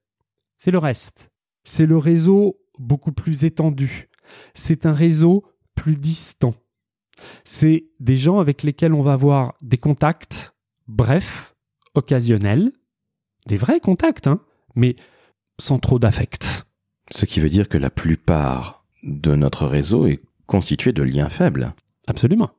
c'est 0.58 0.72
le 0.72 0.78
reste. 0.78 1.32
C'est 1.64 1.86
le 1.86 1.98
réseau 1.98 2.60
beaucoup 2.78 3.12
plus 3.12 3.44
étendu. 3.44 4.10
C'est 4.54 4.86
un 4.86 4.94
réseau 4.94 5.46
plus 5.76 5.96
distant. 5.96 6.54
C'est 7.44 7.88
des 8.00 8.18
gens 8.18 8.40
avec 8.40 8.64
lesquels 8.64 8.94
on 8.94 9.02
va 9.02 9.14
avoir 9.14 9.56
des 9.62 9.78
contacts 9.78 10.54
brefs, 10.88 11.56
occasionnels, 11.96 12.72
des 13.48 13.58
vrais 13.58 13.80
contacts, 13.80 14.28
hein, 14.28 14.42
mais 14.76 14.96
sans 15.60 15.80
trop 15.80 16.00
d'affect. 16.00 16.66
Ce 17.12 17.26
qui 17.26 17.40
veut 17.40 17.50
dire 17.50 17.70
que 17.70 17.78
la 17.78 17.90
plupart 17.90 18.86
de 19.04 19.36
notre 19.36 19.66
réseau 19.66 20.08
est 20.08 20.22
constitué 20.46 20.94
de 20.94 21.04
liens 21.04 21.30
faibles. 21.30 21.74
Absolument. 22.08 22.52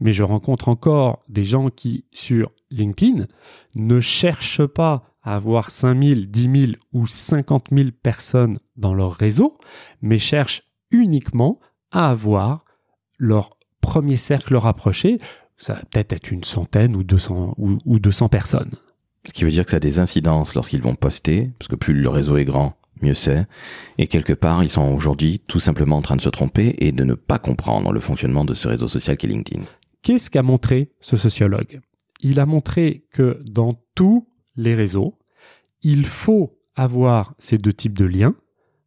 Mais 0.00 0.12
je 0.12 0.22
rencontre 0.22 0.68
encore 0.68 1.22
des 1.28 1.44
gens 1.44 1.70
qui, 1.70 2.04
sur 2.12 2.50
LinkedIn, 2.70 3.26
ne 3.74 4.00
cherchent 4.00 4.66
pas 4.66 5.04
à 5.22 5.36
avoir 5.36 5.70
5 5.70 6.02
000, 6.02 6.20
10 6.28 6.60
000 6.60 6.72
ou 6.92 7.06
50 7.06 7.66
000 7.72 7.90
personnes 8.02 8.58
dans 8.76 8.94
leur 8.94 9.12
réseau, 9.12 9.58
mais 10.00 10.18
cherchent 10.18 10.62
uniquement 10.90 11.60
à 11.90 12.10
avoir 12.10 12.64
leur 13.18 13.50
premier 13.80 14.16
cercle 14.16 14.56
rapproché, 14.56 15.18
Ça 15.56 15.74
va 15.74 15.80
peut-être 15.80 16.12
être 16.12 16.30
une 16.30 16.44
centaine 16.44 16.94
ou 16.94 17.02
200, 17.02 17.54
ou, 17.56 17.78
ou 17.84 17.98
200 17.98 18.28
personnes. 18.28 18.70
Ce 19.26 19.32
qui 19.32 19.44
veut 19.44 19.50
dire 19.50 19.64
que 19.64 19.70
ça 19.72 19.78
a 19.78 19.80
des 19.80 19.98
incidences 19.98 20.54
lorsqu'ils 20.54 20.82
vont 20.82 20.94
poster, 20.94 21.50
parce 21.58 21.68
que 21.68 21.74
plus 21.74 21.94
le 21.94 22.08
réseau 22.08 22.36
est 22.36 22.44
grand, 22.44 22.76
mieux 23.02 23.14
c'est. 23.14 23.46
Et 23.98 24.06
quelque 24.06 24.32
part, 24.32 24.62
ils 24.62 24.70
sont 24.70 24.88
aujourd'hui 24.92 25.40
tout 25.46 25.60
simplement 25.60 25.96
en 25.96 26.02
train 26.02 26.16
de 26.16 26.20
se 26.20 26.28
tromper 26.28 26.76
et 26.78 26.92
de 26.92 27.04
ne 27.04 27.14
pas 27.14 27.38
comprendre 27.38 27.92
le 27.92 28.00
fonctionnement 28.00 28.44
de 28.44 28.54
ce 28.54 28.68
réseau 28.68 28.88
social 28.88 29.16
qu'est 29.16 29.26
LinkedIn. 29.26 29.64
Qu'est-ce 30.02 30.30
qu'a 30.30 30.42
montré 30.42 30.90
ce 31.00 31.16
sociologue? 31.16 31.80
Il 32.20 32.40
a 32.40 32.46
montré 32.46 33.06
que 33.12 33.42
dans 33.44 33.74
tous 33.94 34.28
les 34.56 34.74
réseaux, 34.74 35.18
il 35.82 36.04
faut 36.04 36.58
avoir 36.74 37.34
ces 37.38 37.58
deux 37.58 37.72
types 37.72 37.96
de 37.96 38.04
liens, 38.04 38.34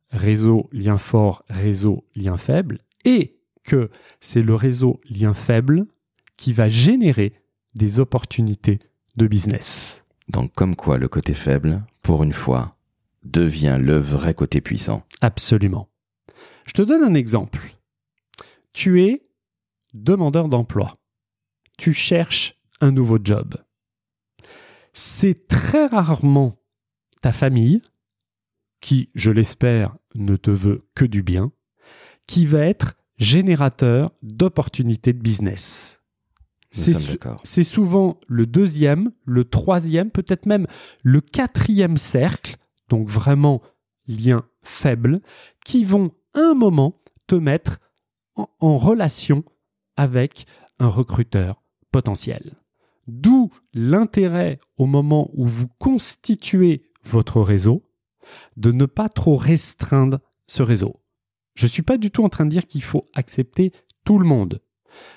réseau 0.09 0.69
lien 0.71 0.97
fort, 0.97 1.43
réseau 1.49 2.05
lien 2.15 2.37
faible, 2.37 2.79
et 3.05 3.39
que 3.63 3.89
c'est 4.19 4.43
le 4.43 4.55
réseau 4.55 4.99
lien 5.09 5.33
faible 5.33 5.85
qui 6.37 6.53
va 6.53 6.69
générer 6.69 7.33
des 7.75 7.99
opportunités 7.99 8.79
de 9.15 9.27
business. 9.27 10.03
Donc 10.27 10.53
comme 10.53 10.75
quoi 10.75 10.97
le 10.97 11.07
côté 11.07 11.33
faible, 11.33 11.83
pour 12.01 12.23
une 12.23 12.33
fois, 12.33 12.77
devient 13.23 13.77
le 13.79 13.97
vrai 13.97 14.33
côté 14.33 14.61
puissant. 14.61 15.03
Absolument. 15.21 15.89
Je 16.65 16.73
te 16.73 16.81
donne 16.81 17.03
un 17.03 17.13
exemple. 17.13 17.75
Tu 18.73 19.03
es 19.03 19.27
demandeur 19.93 20.47
d'emploi. 20.47 20.97
Tu 21.77 21.93
cherches 21.93 22.55
un 22.81 22.91
nouveau 22.91 23.19
job. 23.23 23.55
C'est 24.93 25.47
très 25.47 25.87
rarement 25.87 26.57
ta 27.21 27.31
famille, 27.31 27.81
qui, 28.81 29.09
je 29.15 29.31
l'espère, 29.31 29.95
ne 30.15 30.35
te 30.35 30.51
veut 30.51 30.89
que 30.95 31.05
du 31.05 31.23
bien, 31.23 31.51
qui 32.27 32.45
va 32.45 32.65
être 32.65 32.95
générateur 33.17 34.11
d'opportunités 34.23 35.13
de 35.13 35.21
business. 35.21 36.01
C'est 37.43 37.63
souvent 37.63 38.19
le 38.27 38.45
deuxième, 38.45 39.11
le 39.25 39.43
troisième, 39.43 40.09
peut-être 40.09 40.45
même 40.45 40.67
le 41.03 41.21
quatrième 41.21 41.97
cercle, 41.97 42.55
donc 42.89 43.07
vraiment 43.07 43.61
lien 44.07 44.45
faible, 44.63 45.21
qui 45.65 45.85
vont 45.85 46.11
un 46.33 46.53
moment 46.53 47.01
te 47.27 47.35
mettre 47.35 47.79
en 48.35 48.77
relation 48.77 49.43
avec 49.97 50.45
un 50.79 50.87
recruteur 50.87 51.61
potentiel. 51.91 52.60
D'où 53.13 53.49
l'intérêt 53.73 54.57
au 54.77 54.85
moment 54.85 55.29
où 55.33 55.45
vous 55.45 55.67
constituez 55.67 56.83
votre 57.03 57.41
réseau 57.41 57.83
de 58.55 58.71
ne 58.71 58.85
pas 58.85 59.09
trop 59.09 59.35
restreindre 59.35 60.19
ce 60.47 60.63
réseau. 60.63 61.03
Je 61.53 61.65
ne 61.65 61.69
suis 61.69 61.81
pas 61.81 61.97
du 61.97 62.09
tout 62.09 62.23
en 62.23 62.29
train 62.29 62.45
de 62.45 62.51
dire 62.51 62.67
qu'il 62.67 62.83
faut 62.83 63.03
accepter 63.13 63.73
tout 64.05 64.17
le 64.17 64.25
monde. 64.25 64.61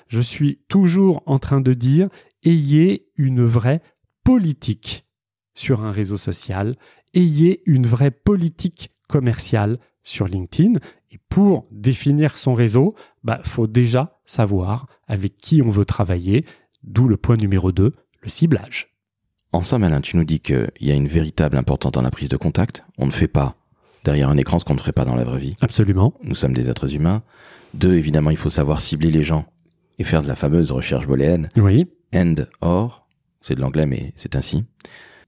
Je 0.09 0.19
suis 0.19 0.59
toujours 0.67 1.23
en 1.25 1.39
train 1.39 1.61
de 1.61 1.73
dire 1.73 2.09
ayez 2.43 3.07
une 3.15 3.45
vraie 3.45 3.81
politique 4.25 5.05
sur 5.53 5.81
un 5.85 5.93
réseau 5.93 6.17
social, 6.17 6.75
ayez 7.13 7.61
une 7.65 7.87
vraie 7.87 8.11
politique 8.11 8.91
commerciale 9.07 9.79
sur 10.03 10.27
LinkedIn. 10.27 10.79
Et 11.11 11.19
pour 11.29 11.65
définir 11.71 12.37
son 12.37 12.55
réseau, 12.55 12.93
il 12.97 13.27
bah, 13.27 13.39
faut 13.45 13.67
déjà 13.67 14.19
savoir 14.25 14.87
avec 15.07 15.37
qui 15.37 15.61
on 15.61 15.71
veut 15.71 15.85
travailler, 15.85 16.45
d'où 16.85 17.07
le 17.07 17.17
point 17.17 17.37
numéro 17.37 17.71
2, 17.71 17.93
le 18.21 18.29
ciblage. 18.29 18.95
En 19.51 19.63
somme, 19.63 19.83
Alain, 19.83 20.01
tu 20.01 20.17
nous 20.17 20.23
dis 20.23 20.39
qu'il 20.39 20.69
y 20.81 20.91
a 20.91 20.95
une 20.95 21.07
véritable 21.07 21.57
importance 21.57 21.93
dans 21.93 22.01
la 22.01 22.11
prise 22.11 22.29
de 22.29 22.37
contact. 22.37 22.83
On 22.97 23.05
ne 23.05 23.11
fait 23.11 23.27
pas 23.27 23.55
derrière 24.03 24.29
un 24.29 24.37
écran 24.37 24.59
ce 24.59 24.65
qu'on 24.65 24.73
ne 24.73 24.79
ferait 24.79 24.91
pas 24.91 25.05
dans 25.05 25.15
la 25.15 25.23
vraie 25.23 25.39
vie. 25.39 25.55
Absolument. 25.61 26.13
Nous 26.23 26.35
sommes 26.35 26.53
des 26.53 26.69
êtres 26.69 26.93
humains. 26.93 27.23
Deux, 27.73 27.95
évidemment, 27.95 28.31
il 28.31 28.37
faut 28.37 28.49
savoir 28.49 28.79
cibler 28.79 29.11
les 29.11 29.23
gens 29.23 29.45
et 29.97 30.03
faire 30.03 30.21
de 30.21 30.27
la 30.27 30.35
fameuse 30.35 30.71
recherche 30.71 31.07
booléenne. 31.07 31.49
Oui. 31.55 31.87
And, 32.13 32.35
or, 32.61 33.07
c'est 33.41 33.55
de 33.55 33.61
l'anglais, 33.61 33.85
mais 33.85 34.13
c'est 34.15 34.35
ainsi. 34.35 34.65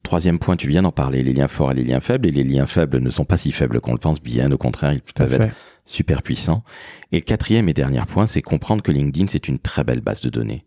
Troisième 0.03 0.39
point, 0.39 0.55
tu 0.55 0.67
viens 0.67 0.83
d'en 0.83 0.91
parler, 0.91 1.23
les 1.23 1.33
liens 1.33 1.47
forts 1.47 1.71
et 1.71 1.75
les 1.75 1.83
liens 1.83 1.99
faibles. 1.99 2.27
Et 2.27 2.31
les 2.31 2.43
liens 2.43 2.65
faibles 2.65 2.99
ne 2.99 3.09
sont 3.09 3.25
pas 3.25 3.37
si 3.37 3.51
faibles 3.51 3.81
qu'on 3.81 3.93
le 3.93 3.97
pense, 3.97 4.21
bien 4.21 4.51
au 4.51 4.57
contraire, 4.57 4.93
ils 4.93 5.01
peuvent 5.01 5.33
être 5.33 5.55
super 5.85 6.21
puissants. 6.21 6.63
Et 7.11 7.17
le 7.17 7.23
quatrième 7.23 7.69
et 7.69 7.73
dernier 7.73 8.03
point, 8.07 8.27
c'est 8.27 8.41
comprendre 8.41 8.83
que 8.83 8.91
LinkedIn, 8.91 9.27
c'est 9.27 9.47
une 9.47 9.59
très 9.59 9.83
belle 9.83 10.01
base 10.01 10.21
de 10.21 10.29
données. 10.29 10.66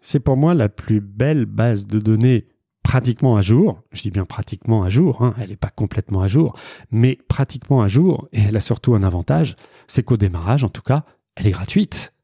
C'est 0.00 0.20
pour 0.20 0.36
moi 0.36 0.54
la 0.54 0.68
plus 0.68 1.00
belle 1.00 1.46
base 1.46 1.86
de 1.86 1.98
données 1.98 2.46
pratiquement 2.82 3.36
à 3.36 3.42
jour, 3.42 3.82
je 3.90 4.02
dis 4.02 4.12
bien 4.12 4.24
pratiquement 4.24 4.84
à 4.84 4.88
jour, 4.88 5.22
hein, 5.22 5.34
elle 5.38 5.50
n'est 5.50 5.56
pas 5.56 5.70
complètement 5.70 6.22
à 6.22 6.28
jour, 6.28 6.56
mais 6.92 7.18
pratiquement 7.28 7.82
à 7.82 7.88
jour, 7.88 8.28
et 8.32 8.40
elle 8.40 8.56
a 8.56 8.60
surtout 8.60 8.94
un 8.94 9.02
avantage, 9.02 9.56
c'est 9.88 10.04
qu'au 10.04 10.16
démarrage, 10.16 10.62
en 10.62 10.68
tout 10.68 10.82
cas, 10.82 11.04
elle 11.34 11.48
est 11.48 11.50
gratuite. 11.50 12.14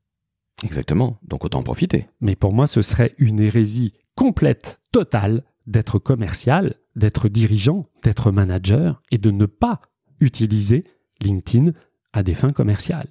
Exactement, 0.63 1.19
donc 1.25 1.45
autant 1.45 1.59
en 1.59 1.65
profiter. 1.65 2.07
Mais 2.21 2.37
pour 2.37 2.53
moi, 2.53 2.69
ce 2.69 2.81
serait 2.81 3.13
une 3.19 3.41
hérésie 3.41 3.93
complète, 4.15 4.81
totale, 4.93 5.43
d'être 5.67 5.99
commercial, 5.99 6.75
d'être 6.95 7.29
dirigeant, 7.29 7.85
d'être 8.05 8.31
manager, 8.31 9.03
et 9.11 9.19
de 9.19 9.33
ne 9.33 9.47
pas 9.47 9.81
utiliser 10.21 10.85
LinkedIn 11.21 11.73
à 12.13 12.23
des 12.23 12.35
fins 12.35 12.51
commerciales. 12.51 13.11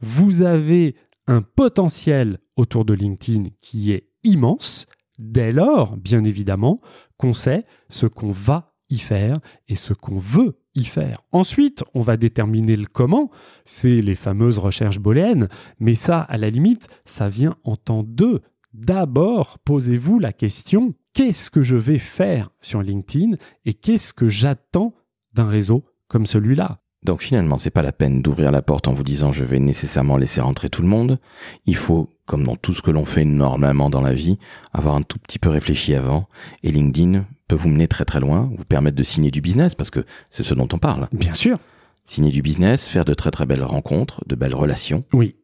Vous 0.00 0.42
avez 0.42 0.96
un 1.26 1.42
potentiel 1.42 2.38
autour 2.56 2.84
de 2.84 2.94
LinkedIn 2.94 3.50
qui 3.60 3.92
est 3.92 4.08
immense, 4.22 4.86
Dès 5.18 5.52
lors, 5.52 5.96
bien 5.96 6.24
évidemment, 6.24 6.80
qu'on 7.16 7.32
sait 7.32 7.64
ce 7.88 8.06
qu'on 8.06 8.30
va 8.30 8.74
y 8.90 8.98
faire 8.98 9.38
et 9.68 9.76
ce 9.76 9.94
qu'on 9.94 10.18
veut 10.18 10.58
y 10.74 10.84
faire. 10.84 11.22
Ensuite, 11.30 11.84
on 11.94 12.02
va 12.02 12.16
déterminer 12.16 12.76
le 12.76 12.86
comment, 12.86 13.30
c'est 13.64 14.02
les 14.02 14.16
fameuses 14.16 14.58
recherches 14.58 14.98
booléennes, 14.98 15.48
mais 15.78 15.94
ça, 15.94 16.20
à 16.20 16.36
la 16.36 16.50
limite, 16.50 16.88
ça 17.04 17.28
vient 17.28 17.56
en 17.62 17.76
temps 17.76 18.02
deux. 18.02 18.40
D'abord, 18.72 19.60
posez-vous 19.60 20.18
la 20.18 20.32
question, 20.32 20.94
qu'est-ce 21.12 21.50
que 21.50 21.62
je 21.62 21.76
vais 21.76 21.98
faire 21.98 22.50
sur 22.60 22.82
LinkedIn 22.82 23.36
et 23.64 23.74
qu'est-ce 23.74 24.12
que 24.12 24.28
j'attends 24.28 24.94
d'un 25.32 25.46
réseau 25.46 25.84
comme 26.08 26.26
celui-là? 26.26 26.83
Donc 27.04 27.22
finalement, 27.22 27.58
c'est 27.58 27.70
pas 27.70 27.82
la 27.82 27.92
peine 27.92 28.22
d'ouvrir 28.22 28.50
la 28.50 28.62
porte 28.62 28.88
en 28.88 28.94
vous 28.94 29.02
disant 29.02 29.30
je 29.30 29.44
vais 29.44 29.60
nécessairement 29.60 30.16
laisser 30.16 30.40
rentrer 30.40 30.70
tout 30.70 30.80
le 30.80 30.88
monde. 30.88 31.18
Il 31.66 31.76
faut, 31.76 32.08
comme 32.24 32.44
dans 32.44 32.56
tout 32.56 32.72
ce 32.72 32.80
que 32.80 32.90
l'on 32.90 33.04
fait 33.04 33.26
normalement 33.26 33.90
dans 33.90 34.00
la 34.00 34.14
vie, 34.14 34.38
avoir 34.72 34.94
un 34.94 35.02
tout 35.02 35.18
petit 35.18 35.38
peu 35.38 35.50
réfléchi 35.50 35.94
avant. 35.94 36.28
Et 36.62 36.72
LinkedIn 36.72 37.26
peut 37.46 37.56
vous 37.56 37.68
mener 37.68 37.88
très 37.88 38.06
très 38.06 38.20
loin, 38.20 38.50
vous 38.56 38.64
permettre 38.64 38.96
de 38.96 39.02
signer 39.02 39.30
du 39.30 39.42
business 39.42 39.74
parce 39.74 39.90
que 39.90 40.04
c'est 40.30 40.42
ce 40.42 40.54
dont 40.54 40.68
on 40.72 40.78
parle. 40.78 41.08
Bien 41.12 41.34
sûr. 41.34 41.58
Signer 42.06 42.30
du 42.30 42.40
business, 42.40 42.88
faire 42.88 43.04
de 43.04 43.14
très 43.14 43.30
très 43.30 43.44
belles 43.44 43.62
rencontres, 43.62 44.22
de 44.26 44.34
belles 44.34 44.54
relations. 44.54 45.04
Oui. 45.12 45.36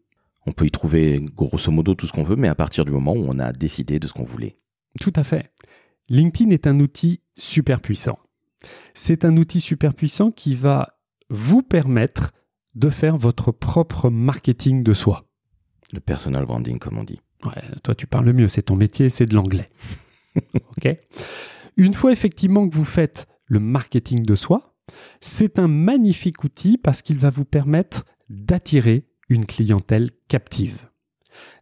On 0.47 0.52
peut 0.52 0.67
y 0.67 0.71
trouver 0.71 1.21
grosso 1.21 1.71
modo 1.71 1.95
tout 1.95 2.07
ce 2.07 2.12
qu'on 2.12 2.23
veut, 2.23 2.37
mais 2.37 2.49
à 2.49 2.55
partir 2.55 2.87
du 2.87 2.90
moment 2.90 3.12
où 3.12 3.25
on 3.29 3.38
a 3.38 3.52
décidé 3.52 3.99
de 3.99 4.07
ce 4.07 4.14
qu'on 4.14 4.25
voulait. 4.25 4.57
Tout 4.99 5.12
à 5.17 5.25
fait. 5.25 5.52
LinkedIn 6.09 6.50
est 6.50 6.67
un 6.67 6.81
outil 6.81 7.21
super 7.37 7.81
puissant. 7.81 8.19
C'est 8.95 9.25
un 9.25 9.37
outil 9.37 9.61
super 9.61 9.95
puissant 9.95 10.31
qui 10.31 10.55
va 10.55 11.00
vous 11.30 11.62
permettre 11.62 12.32
de 12.75 12.90
faire 12.90 13.16
votre 13.16 13.52
propre 13.52 14.10
marketing 14.10 14.82
de 14.82 14.92
soi. 14.92 15.25
Le 15.92 16.00
personal 16.00 16.44
branding, 16.44 16.78
comme 16.78 16.99
on 16.99 17.04
dit. 17.04 17.20
Ouais, 17.44 17.62
toi, 17.82 17.94
tu 17.94 18.06
parles 18.06 18.32
mieux, 18.32 18.49
c'est 18.49 18.62
ton 18.62 18.76
métier, 18.76 19.08
c'est 19.08 19.26
de 19.26 19.34
l'anglais. 19.34 19.70
ok 20.54 20.96
Une 21.76 21.94
fois 21.94 22.12
effectivement 22.12 22.68
que 22.68 22.75
vous 22.75 22.84
faites 22.84 23.26
le 23.46 23.60
marketing 23.60 24.25
de 24.25 24.34
soi, 24.34 24.75
c'est 25.20 25.58
un 25.58 25.68
magnifique 25.68 26.44
outil 26.44 26.76
parce 26.76 27.02
qu'il 27.02 27.18
va 27.18 27.30
vous 27.30 27.44
permettre 27.44 28.04
d'attirer 28.28 29.06
une 29.28 29.46
clientèle 29.46 30.10
captive. 30.28 30.90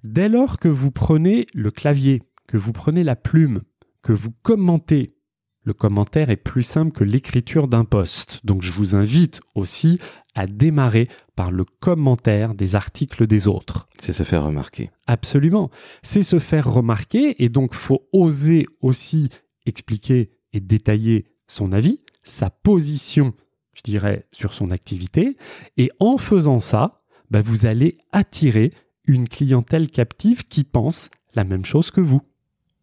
Dès 0.03 0.29
lors 0.29 0.59
que 0.59 0.69
vous 0.69 0.91
prenez 0.91 1.47
le 1.55 1.71
clavier, 1.71 2.23
que 2.47 2.57
vous 2.57 2.73
prenez 2.73 3.05
la 3.05 3.17
plume, 3.17 3.63
que 4.03 4.13
vous 4.13 4.33
commentez 4.43 5.15
le 5.63 5.75
commentaire 5.75 6.31
est 6.31 6.37
plus 6.37 6.63
simple 6.63 6.93
que 6.93 7.05
l'écriture 7.05 7.69
d'un 7.69 7.85
post. 7.85 8.41
Donc 8.45 8.63
je 8.63 8.73
vous 8.73 8.97
invite 8.97 9.41
aussi 9.55 9.99
à 10.35 10.47
démarrer 10.47 11.09
par 11.35 11.51
le 11.51 11.65
commentaire 11.65 12.55
des 12.55 12.75
articles 12.75 13.27
des 13.27 13.49
autres. 13.49 13.89
C'est 13.99 14.13
se 14.13 14.23
faire 14.23 14.45
remarquer. 14.45 14.91
Absolument. 15.07 15.71
C'est 16.03 16.23
se 16.23 16.39
faire 16.39 16.73
remarquer 16.73 17.43
et 17.43 17.49
donc 17.49 17.75
faut 17.75 18.09
oser 18.13 18.67
aussi 18.81 19.29
expliquer 19.67 20.31
et 20.53 20.61
détailler 20.61 21.27
son 21.47 21.73
avis, 21.73 22.03
sa 22.23 22.51
position, 22.51 23.35
je 23.75 23.83
dirais, 23.83 24.27
sur 24.33 24.53
son 24.53 24.71
activité. 24.71 25.37
Et 25.77 25.91
en 25.99 26.19
faisant 26.19 26.61
ça, 26.61 27.03
bah, 27.31 27.43
vous 27.43 27.67
allez 27.67 27.99
attirer 28.13 28.73
une 29.07 29.29
clientèle 29.29 29.91
captive 29.91 30.47
qui 30.47 30.65
pense 30.65 31.11
la 31.35 31.45
même 31.45 31.65
chose 31.65 31.91
que 31.91 32.01
vous. 32.01 32.23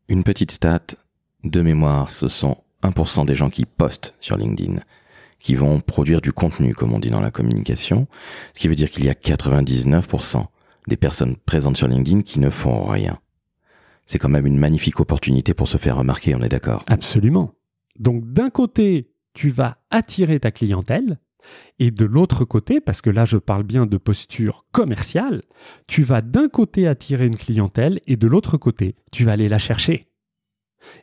Une 0.08 0.24
petite 0.24 0.52
stat 0.52 0.82
de 1.44 1.62
mémoire, 1.62 2.10
ce 2.10 2.28
sont 2.28 2.58
1% 2.86 3.26
des 3.26 3.36
gens 3.36 3.50
qui 3.50 3.66
postent 3.66 4.16
sur 4.20 4.38
LinkedIn 4.38 4.80
qui 5.46 5.54
vont 5.54 5.80
produire 5.80 6.22
du 6.22 6.34
contenu, 6.34 6.74
comme 6.74 6.94
on 6.94 7.00
dit 7.00 7.12
dans 7.12 7.20
la 7.20 7.30
communication, 7.30 8.08
ce 8.56 8.60
qui 8.60 8.68
veut 8.68 8.74
dire 8.74 8.90
qu'il 8.90 9.06
y 9.06 9.10
a 9.10 9.14
99% 9.14 10.44
des 10.88 10.98
personnes 10.98 11.36
présentes 11.36 11.78
sur 11.78 11.88
LinkedIn 11.88 12.22
qui 12.22 12.40
ne 12.40 12.50
font 12.50 12.86
rien. 12.86 13.20
C'est 14.08 14.18
quand 14.18 14.30
même 14.30 14.48
une 14.48 14.58
magnifique 14.58 15.00
opportunité 15.00 15.54
pour 15.54 15.68
se 15.68 15.78
faire 15.78 15.98
remarquer, 15.98 16.34
on 16.34 16.42
est 16.42 16.50
d'accord? 16.50 16.84
Absolument. 16.88 17.54
Donc 18.00 18.26
d'un 18.26 18.50
côté, 18.50 19.12
tu 19.34 19.50
vas 19.50 19.78
attirer 19.92 20.40
ta 20.40 20.50
clientèle, 20.50 21.20
Et 21.78 21.92
de 21.92 22.06
l'autre 22.06 22.44
côté, 22.44 22.82
parce 22.82 23.04
que 23.04 23.12
là 23.12 23.24
je 23.24 23.38
parle 23.38 23.62
bien 23.62 23.86
de 23.86 23.98
posture 23.98 24.66
commerciale, 24.72 25.44
tu 25.86 26.02
vas 26.02 26.24
d'un 26.24 26.48
côté 26.50 26.88
attirer 26.88 27.28
une 27.28 27.38
clientèle 27.38 28.00
et 28.08 28.16
de 28.16 28.26
l'autre 28.26 28.58
côté, 28.58 28.96
tu 29.12 29.26
vas 29.26 29.34
aller 29.34 29.48
la 29.48 29.60
chercher. 29.60 30.08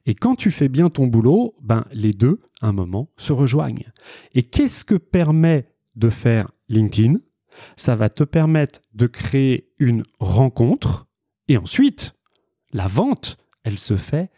Et 0.07 0.15
quand 0.15 0.35
tu 0.35 0.51
fais 0.51 0.69
bien 0.69 0.91
ton 0.91 1.07
boulot, 1.07 1.55
ben 1.61 1.85
les 1.93 2.13
deux, 2.13 2.41
un 2.61 2.73
moment, 2.73 3.11
se 3.17 3.33
rejoignent. 3.33 3.91
Et 4.35 4.43
qu'est-ce 4.43 4.85
que 4.85 4.95
permet 4.95 5.69
de 5.97 6.11
faire 6.11 6.51
LinkedIn? 6.69 7.19
Ça 7.77 7.97
va 7.97 8.09
te 8.09 8.25
permettre 8.25 8.81
de 8.95 9.07
créer 9.07 9.71
une 9.79 10.05
rencontre 10.19 11.07
et 11.49 11.59
ensuite, 11.59 12.15
la 12.73 12.87
vente, 12.87 13.37
elle 13.65 13.79
se 13.79 13.97
fait 13.97 14.31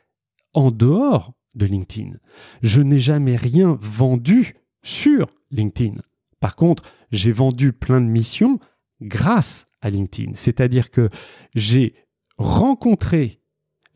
en 0.52 0.70
dehors 0.70 1.34
de 1.54 1.66
LinkedIn. 1.66 2.16
Je 2.62 2.82
n'ai 2.82 2.98
jamais 2.98 3.36
rien 3.36 3.76
vendu 3.80 4.56
sur 4.82 5.28
LinkedIn. 5.50 6.00
Par 6.40 6.56
contre, 6.56 6.82
j'ai 7.12 7.32
vendu 7.32 7.72
plein 7.72 8.00
de 8.00 8.06
missions 8.06 8.58
grâce 9.00 9.66
à 9.80 9.90
LinkedIn. 9.90 10.32
C'est-à-dire 10.34 10.90
que 10.90 11.08
j'ai 11.54 11.94
rencontré, 12.36 13.40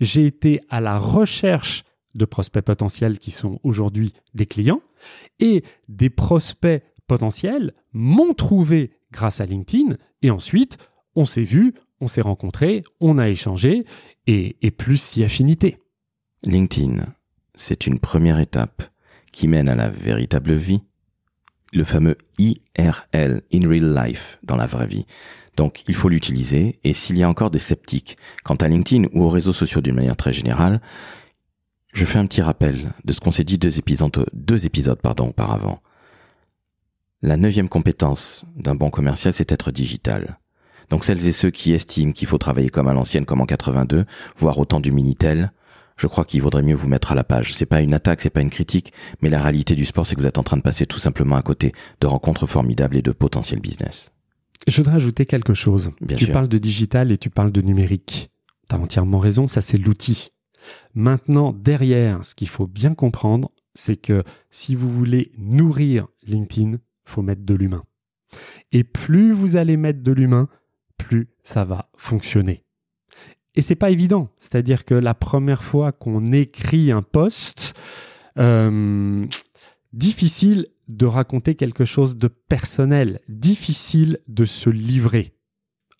j'ai 0.00 0.26
été 0.26 0.60
à 0.68 0.80
la 0.80 0.98
recherche 0.98 1.84
de 2.14 2.24
prospects 2.24 2.64
potentiels 2.64 3.18
qui 3.18 3.30
sont 3.30 3.60
aujourd'hui 3.62 4.12
des 4.34 4.46
clients 4.46 4.82
et 5.40 5.62
des 5.88 6.10
prospects 6.10 6.82
potentiels 7.06 7.74
m'ont 7.92 8.34
trouvé 8.34 8.92
grâce 9.12 9.40
à 9.40 9.46
LinkedIn 9.46 9.96
et 10.22 10.30
ensuite 10.30 10.78
on 11.14 11.24
s'est 11.24 11.44
vu, 11.44 11.74
on 12.00 12.08
s'est 12.08 12.20
rencontré, 12.20 12.84
on 13.00 13.18
a 13.18 13.28
échangé 13.28 13.84
et, 14.26 14.70
plus 14.70 15.00
si 15.00 15.24
affinité. 15.24 15.78
LinkedIn, 16.44 17.06
c'est 17.54 17.86
une 17.86 17.98
première 17.98 18.38
étape 18.38 18.82
qui 19.32 19.48
mène 19.48 19.68
à 19.68 19.74
la 19.74 19.88
véritable 19.88 20.54
vie 20.54 20.82
le 21.72 21.84
fameux 21.84 22.16
IRL, 22.38 23.42
in 23.52 23.68
real 23.68 23.94
life, 23.94 24.38
dans 24.42 24.56
la 24.56 24.66
vraie 24.66 24.86
vie. 24.86 25.06
Donc 25.58 25.82
il 25.88 25.94
faut 25.96 26.08
l'utiliser, 26.08 26.78
et 26.84 26.92
s'il 26.92 27.18
y 27.18 27.24
a 27.24 27.28
encore 27.28 27.50
des 27.50 27.58
sceptiques 27.58 28.16
quant 28.44 28.54
à 28.54 28.68
LinkedIn 28.68 29.08
ou 29.12 29.24
aux 29.24 29.28
réseaux 29.28 29.52
sociaux 29.52 29.80
d'une 29.80 29.96
manière 29.96 30.16
très 30.16 30.32
générale, 30.32 30.80
je 31.92 32.04
fais 32.04 32.20
un 32.20 32.26
petit 32.26 32.42
rappel 32.42 32.92
de 33.04 33.12
ce 33.12 33.18
qu'on 33.18 33.32
s'est 33.32 33.42
dit 33.42 33.58
deux 33.58 33.76
épisodes, 33.76 34.24
deux 34.32 34.66
épisodes 34.66 35.00
pardon, 35.02 35.30
auparavant. 35.30 35.82
La 37.22 37.36
neuvième 37.36 37.68
compétence 37.68 38.44
d'un 38.54 38.76
bon 38.76 38.88
commercial, 38.88 39.34
c'est 39.34 39.50
être 39.50 39.72
digital. 39.72 40.38
Donc 40.90 41.04
celles 41.04 41.26
et 41.26 41.32
ceux 41.32 41.50
qui 41.50 41.72
estiment 41.72 42.12
qu'il 42.12 42.28
faut 42.28 42.38
travailler 42.38 42.68
comme 42.68 42.86
à 42.86 42.94
l'ancienne, 42.94 43.24
comme 43.24 43.40
en 43.40 43.46
82, 43.46 44.06
voire 44.36 44.58
autant 44.60 44.78
du 44.78 44.92
Minitel, 44.92 45.50
je 45.96 46.06
crois 46.06 46.24
qu'il 46.24 46.40
vaudrait 46.40 46.62
mieux 46.62 46.76
vous 46.76 46.86
mettre 46.86 47.10
à 47.10 47.16
la 47.16 47.24
page. 47.24 47.52
C'est 47.52 47.66
pas 47.66 47.80
une 47.80 47.94
attaque, 47.94 48.20
c'est 48.20 48.30
pas 48.30 48.42
une 48.42 48.50
critique, 48.50 48.92
mais 49.22 49.28
la 49.28 49.42
réalité 49.42 49.74
du 49.74 49.86
sport, 49.86 50.06
c'est 50.06 50.14
que 50.14 50.20
vous 50.20 50.26
êtes 50.28 50.38
en 50.38 50.44
train 50.44 50.56
de 50.56 50.62
passer 50.62 50.86
tout 50.86 51.00
simplement 51.00 51.34
à 51.34 51.42
côté 51.42 51.72
de 52.00 52.06
rencontres 52.06 52.46
formidables 52.46 52.96
et 52.96 53.02
de 53.02 53.10
potentiels 53.10 53.60
business. 53.60 54.12
Je 54.66 54.76
voudrais 54.76 54.96
ajouter 54.96 55.24
quelque 55.26 55.54
chose. 55.54 55.90
tu 56.16 56.26
parles 56.28 56.48
de 56.48 56.58
digital 56.58 57.12
et 57.12 57.18
tu 57.18 57.30
parles 57.30 57.52
de 57.52 57.60
numérique. 57.60 58.30
Tu 58.68 58.74
as 58.74 58.78
entièrement 58.78 59.18
raison, 59.18 59.46
ça 59.46 59.60
c'est 59.60 59.78
l'outil. 59.78 60.30
Maintenant, 60.94 61.52
derrière, 61.52 62.24
ce 62.24 62.34
qu'il 62.34 62.48
faut 62.48 62.66
bien 62.66 62.94
comprendre, 62.94 63.50
c'est 63.74 63.96
que 63.96 64.22
si 64.50 64.74
vous 64.74 64.90
voulez 64.90 65.32
nourrir 65.38 66.08
LinkedIn, 66.26 66.78
faut 67.04 67.22
mettre 67.22 67.42
de 67.42 67.54
l'humain. 67.54 67.84
Et 68.72 68.84
plus 68.84 69.32
vous 69.32 69.56
allez 69.56 69.76
mettre 69.76 70.02
de 70.02 70.12
l'humain, 70.12 70.48
plus 70.98 71.28
ça 71.42 71.64
va 71.64 71.88
fonctionner. 71.96 72.64
Et 73.54 73.62
c'est 73.62 73.76
pas 73.76 73.90
évident. 73.90 74.28
C'est-à-dire 74.36 74.84
que 74.84 74.94
la 74.94 75.14
première 75.14 75.64
fois 75.64 75.92
qu'on 75.92 76.26
écrit 76.26 76.92
un 76.92 77.02
post, 77.02 77.74
euh, 78.38 79.26
difficile 79.92 80.66
de 80.88 81.06
raconter 81.06 81.54
quelque 81.54 81.84
chose 81.84 82.16
de 82.16 82.28
personnel, 82.28 83.20
difficile 83.28 84.18
de 84.26 84.44
se 84.44 84.70
livrer. 84.70 85.34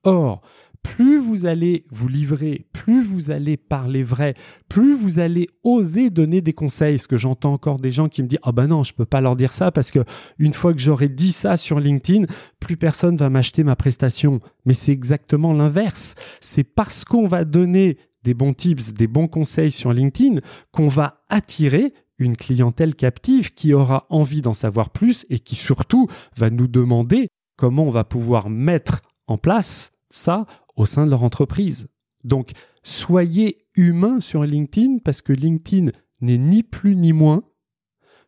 Or, 0.04 0.42
plus 0.82 1.18
vous 1.18 1.44
allez 1.44 1.84
vous 1.90 2.08
livrer, 2.08 2.66
plus 2.72 3.02
vous 3.02 3.30
allez 3.30 3.56
parler 3.56 4.02
vrai, 4.02 4.34
plus 4.68 4.94
vous 4.94 5.18
allez 5.18 5.48
oser 5.62 6.08
donner 6.08 6.40
des 6.40 6.52
conseils. 6.52 6.98
Ce 6.98 7.08
que 7.08 7.16
j'entends 7.16 7.52
encore 7.52 7.76
des 7.76 7.90
gens 7.90 8.08
qui 8.08 8.22
me 8.22 8.28
disent 8.28 8.38
ah 8.42 8.52
ben 8.52 8.68
non, 8.68 8.84
je 8.84 8.94
peux 8.94 9.04
pas 9.04 9.20
leur 9.20 9.36
dire 9.36 9.52
ça 9.52 9.70
parce 9.70 9.90
que 9.90 10.00
une 10.38 10.54
fois 10.54 10.72
que 10.72 10.78
j'aurai 10.78 11.08
dit 11.08 11.32
ça 11.32 11.56
sur 11.56 11.80
LinkedIn, 11.80 12.26
plus 12.60 12.76
personne 12.76 13.16
va 13.16 13.28
m'acheter 13.28 13.64
ma 13.64 13.76
prestation. 13.76 14.40
Mais 14.64 14.74
c'est 14.74 14.92
exactement 14.92 15.52
l'inverse. 15.52 16.14
C'est 16.40 16.64
parce 16.64 17.04
qu'on 17.04 17.26
va 17.26 17.44
donner 17.44 17.98
des 18.24 18.34
bons 18.34 18.54
tips, 18.54 18.92
des 18.92 19.06
bons 19.06 19.28
conseils 19.28 19.70
sur 19.70 19.92
LinkedIn 19.92 20.40
qu'on 20.70 20.88
va 20.88 21.22
attirer 21.28 21.92
une 22.18 22.36
clientèle 22.36 22.94
captive 22.94 23.54
qui 23.54 23.72
aura 23.72 24.06
envie 24.10 24.42
d'en 24.42 24.54
savoir 24.54 24.90
plus 24.90 25.26
et 25.30 25.38
qui 25.38 25.54
surtout 25.54 26.08
va 26.36 26.50
nous 26.50 26.66
demander 26.66 27.28
comment 27.56 27.84
on 27.84 27.90
va 27.90 28.04
pouvoir 28.04 28.50
mettre 28.50 29.02
en 29.26 29.38
place 29.38 29.92
ça 30.10 30.46
au 30.76 30.86
sein 30.86 31.04
de 31.04 31.10
leur 31.10 31.22
entreprise. 31.22 31.88
Donc, 32.24 32.52
soyez 32.82 33.66
humain 33.74 34.20
sur 34.20 34.44
LinkedIn 34.44 34.98
parce 35.04 35.22
que 35.22 35.32
LinkedIn 35.32 35.90
n'est 36.20 36.38
ni 36.38 36.62
plus 36.62 36.96
ni 36.96 37.12
moins 37.12 37.42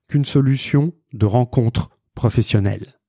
qu'une 0.09 0.25
solution 0.25 0.93
de 1.13 1.27
rencontre 1.27 1.91
professionnelle. 2.15 3.01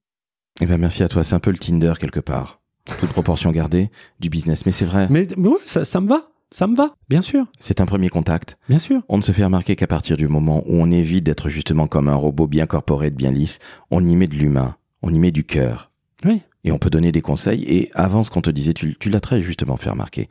Eh 0.61 0.65
bien, 0.65 0.77
merci 0.77 1.03
à 1.03 1.09
toi. 1.09 1.23
C'est 1.23 1.35
un 1.35 1.39
peu 1.39 1.51
le 1.51 1.57
Tinder 1.57 1.93
quelque 1.99 2.19
part. 2.19 2.61
Toute 2.99 3.11
proportion 3.11 3.51
gardée 3.51 3.89
du 4.19 4.29
business. 4.29 4.65
Mais 4.65 4.71
c'est 4.71 4.85
vrai. 4.85 5.07
Mais, 5.09 5.27
ça 5.65 6.01
me 6.01 6.07
va. 6.07 6.30
Ça 6.53 6.67
me 6.67 6.75
va, 6.75 6.95
bien 7.09 7.21
sûr. 7.21 7.45
C'est 7.59 7.81
un 7.81 7.85
premier 7.85 8.09
contact. 8.09 8.57
Bien 8.67 8.79
sûr. 8.79 9.01
On 9.07 9.17
ne 9.17 9.23
se 9.23 9.31
fait 9.31 9.45
remarquer 9.45 9.75
qu'à 9.75 9.87
partir 9.87 10.17
du 10.17 10.27
moment 10.27 10.63
où 10.65 10.81
on 10.81 10.91
évite 10.91 11.23
d'être 11.23 11.49
justement 11.49 11.87
comme 11.87 12.09
un 12.09 12.15
robot 12.15 12.47
bien 12.47 12.65
corporé, 12.65 13.09
bien 13.09 13.31
lisse, 13.31 13.59
on 13.89 14.05
y 14.05 14.15
met 14.15 14.27
de 14.27 14.35
l'humain, 14.35 14.75
on 15.01 15.13
y 15.13 15.19
met 15.19 15.31
du 15.31 15.43
cœur. 15.43 15.91
Oui 16.25 16.41
et 16.63 16.71
on 16.71 16.77
peut 16.77 16.89
donner 16.89 17.11
des 17.11 17.21
conseils. 17.21 17.63
Et 17.63 17.91
avant, 17.93 18.23
ce 18.23 18.29
qu'on 18.29 18.41
te 18.41 18.49
disait, 18.49 18.73
tu, 18.73 18.95
l'as 19.05 19.19
très 19.19 19.41
justement 19.41 19.77
fait 19.77 19.89
remarquer. 19.89 20.29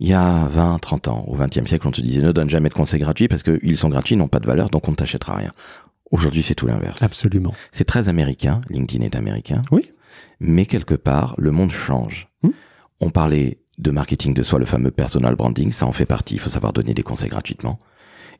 Il 0.00 0.08
y 0.08 0.14
a 0.14 0.46
20, 0.46 0.78
30 0.78 1.08
ans, 1.08 1.24
au 1.26 1.36
20e 1.36 1.66
siècle, 1.66 1.86
on 1.86 1.90
te 1.90 2.00
disait 2.00 2.22
ne 2.22 2.32
donne 2.32 2.48
jamais 2.48 2.70
de 2.70 2.74
conseils 2.74 3.00
gratuits 3.00 3.28
parce 3.28 3.42
qu'ils 3.42 3.76
sont 3.76 3.90
gratuits, 3.90 4.16
n'ont 4.16 4.28
pas 4.28 4.40
de 4.40 4.46
valeur, 4.46 4.70
donc 4.70 4.88
on 4.88 4.92
ne 4.92 4.96
t'achètera 4.96 5.36
rien. 5.36 5.52
Aujourd'hui, 6.10 6.42
c'est 6.42 6.54
tout 6.54 6.66
l'inverse. 6.66 7.02
Absolument. 7.02 7.52
C'est 7.70 7.84
très 7.84 8.08
américain. 8.08 8.62
LinkedIn 8.70 9.04
est 9.04 9.14
américain. 9.14 9.62
Oui. 9.70 9.92
Mais 10.40 10.66
quelque 10.66 10.94
part, 10.94 11.34
le 11.38 11.52
monde 11.52 11.70
change. 11.70 12.28
Hmm. 12.42 12.50
On 13.00 13.10
parlait 13.10 13.58
de 13.80 13.90
marketing 13.90 14.34
de 14.34 14.42
soi, 14.42 14.58
le 14.58 14.66
fameux 14.66 14.90
personal 14.90 15.34
branding, 15.34 15.72
ça 15.72 15.86
en 15.86 15.92
fait 15.92 16.06
partie. 16.06 16.34
Il 16.34 16.40
faut 16.40 16.50
savoir 16.50 16.72
donner 16.72 16.94
des 16.94 17.02
conseils 17.02 17.30
gratuitement. 17.30 17.78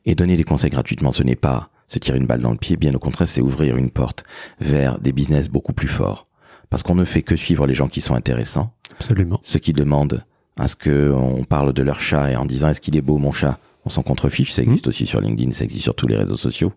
Et 0.05 0.15
donner 0.15 0.35
des 0.35 0.43
conseils 0.43 0.71
gratuitement, 0.71 1.11
ce 1.11 1.23
n'est 1.23 1.35
pas 1.35 1.69
se 1.87 1.99
tirer 1.99 2.17
une 2.17 2.25
balle 2.25 2.41
dans 2.41 2.51
le 2.51 2.57
pied, 2.57 2.77
bien 2.77 2.93
au 2.95 2.99
contraire, 2.99 3.27
c'est 3.27 3.41
ouvrir 3.41 3.75
une 3.77 3.91
porte 3.91 4.23
vers 4.59 4.99
des 4.99 5.11
business 5.11 5.49
beaucoup 5.49 5.73
plus 5.73 5.89
forts 5.89 6.25
parce 6.71 6.83
qu'on 6.83 6.95
ne 6.95 7.03
fait 7.03 7.21
que 7.21 7.35
suivre 7.35 7.67
les 7.67 7.75
gens 7.75 7.89
qui 7.89 8.01
sont 8.01 8.15
intéressants. 8.15 8.73
Absolument. 8.93 9.39
Ceux 9.43 9.59
qui 9.59 9.73
demandent 9.73 10.23
à 10.57 10.67
ce 10.67 10.75
qu'on 10.75 11.43
parle 11.43 11.73
de 11.73 11.83
leur 11.83 11.99
chat 11.99 12.31
et 12.31 12.35
en 12.35 12.45
disant 12.45 12.69
est-ce 12.69 12.81
qu'il 12.81 12.95
est 12.95 13.01
beau 13.01 13.17
mon 13.17 13.31
chat? 13.31 13.59
On 13.83 13.89
s'en 13.89 14.03
contrefiche, 14.03 14.53
ça 14.53 14.61
existe 14.61 14.87
mmh. 14.87 14.89
aussi 14.89 15.05
sur 15.05 15.21
LinkedIn, 15.21 15.51
ça 15.51 15.65
existe 15.65 15.83
sur 15.83 15.95
tous 15.95 16.07
les 16.07 16.15
réseaux 16.15 16.37
sociaux. 16.37 16.71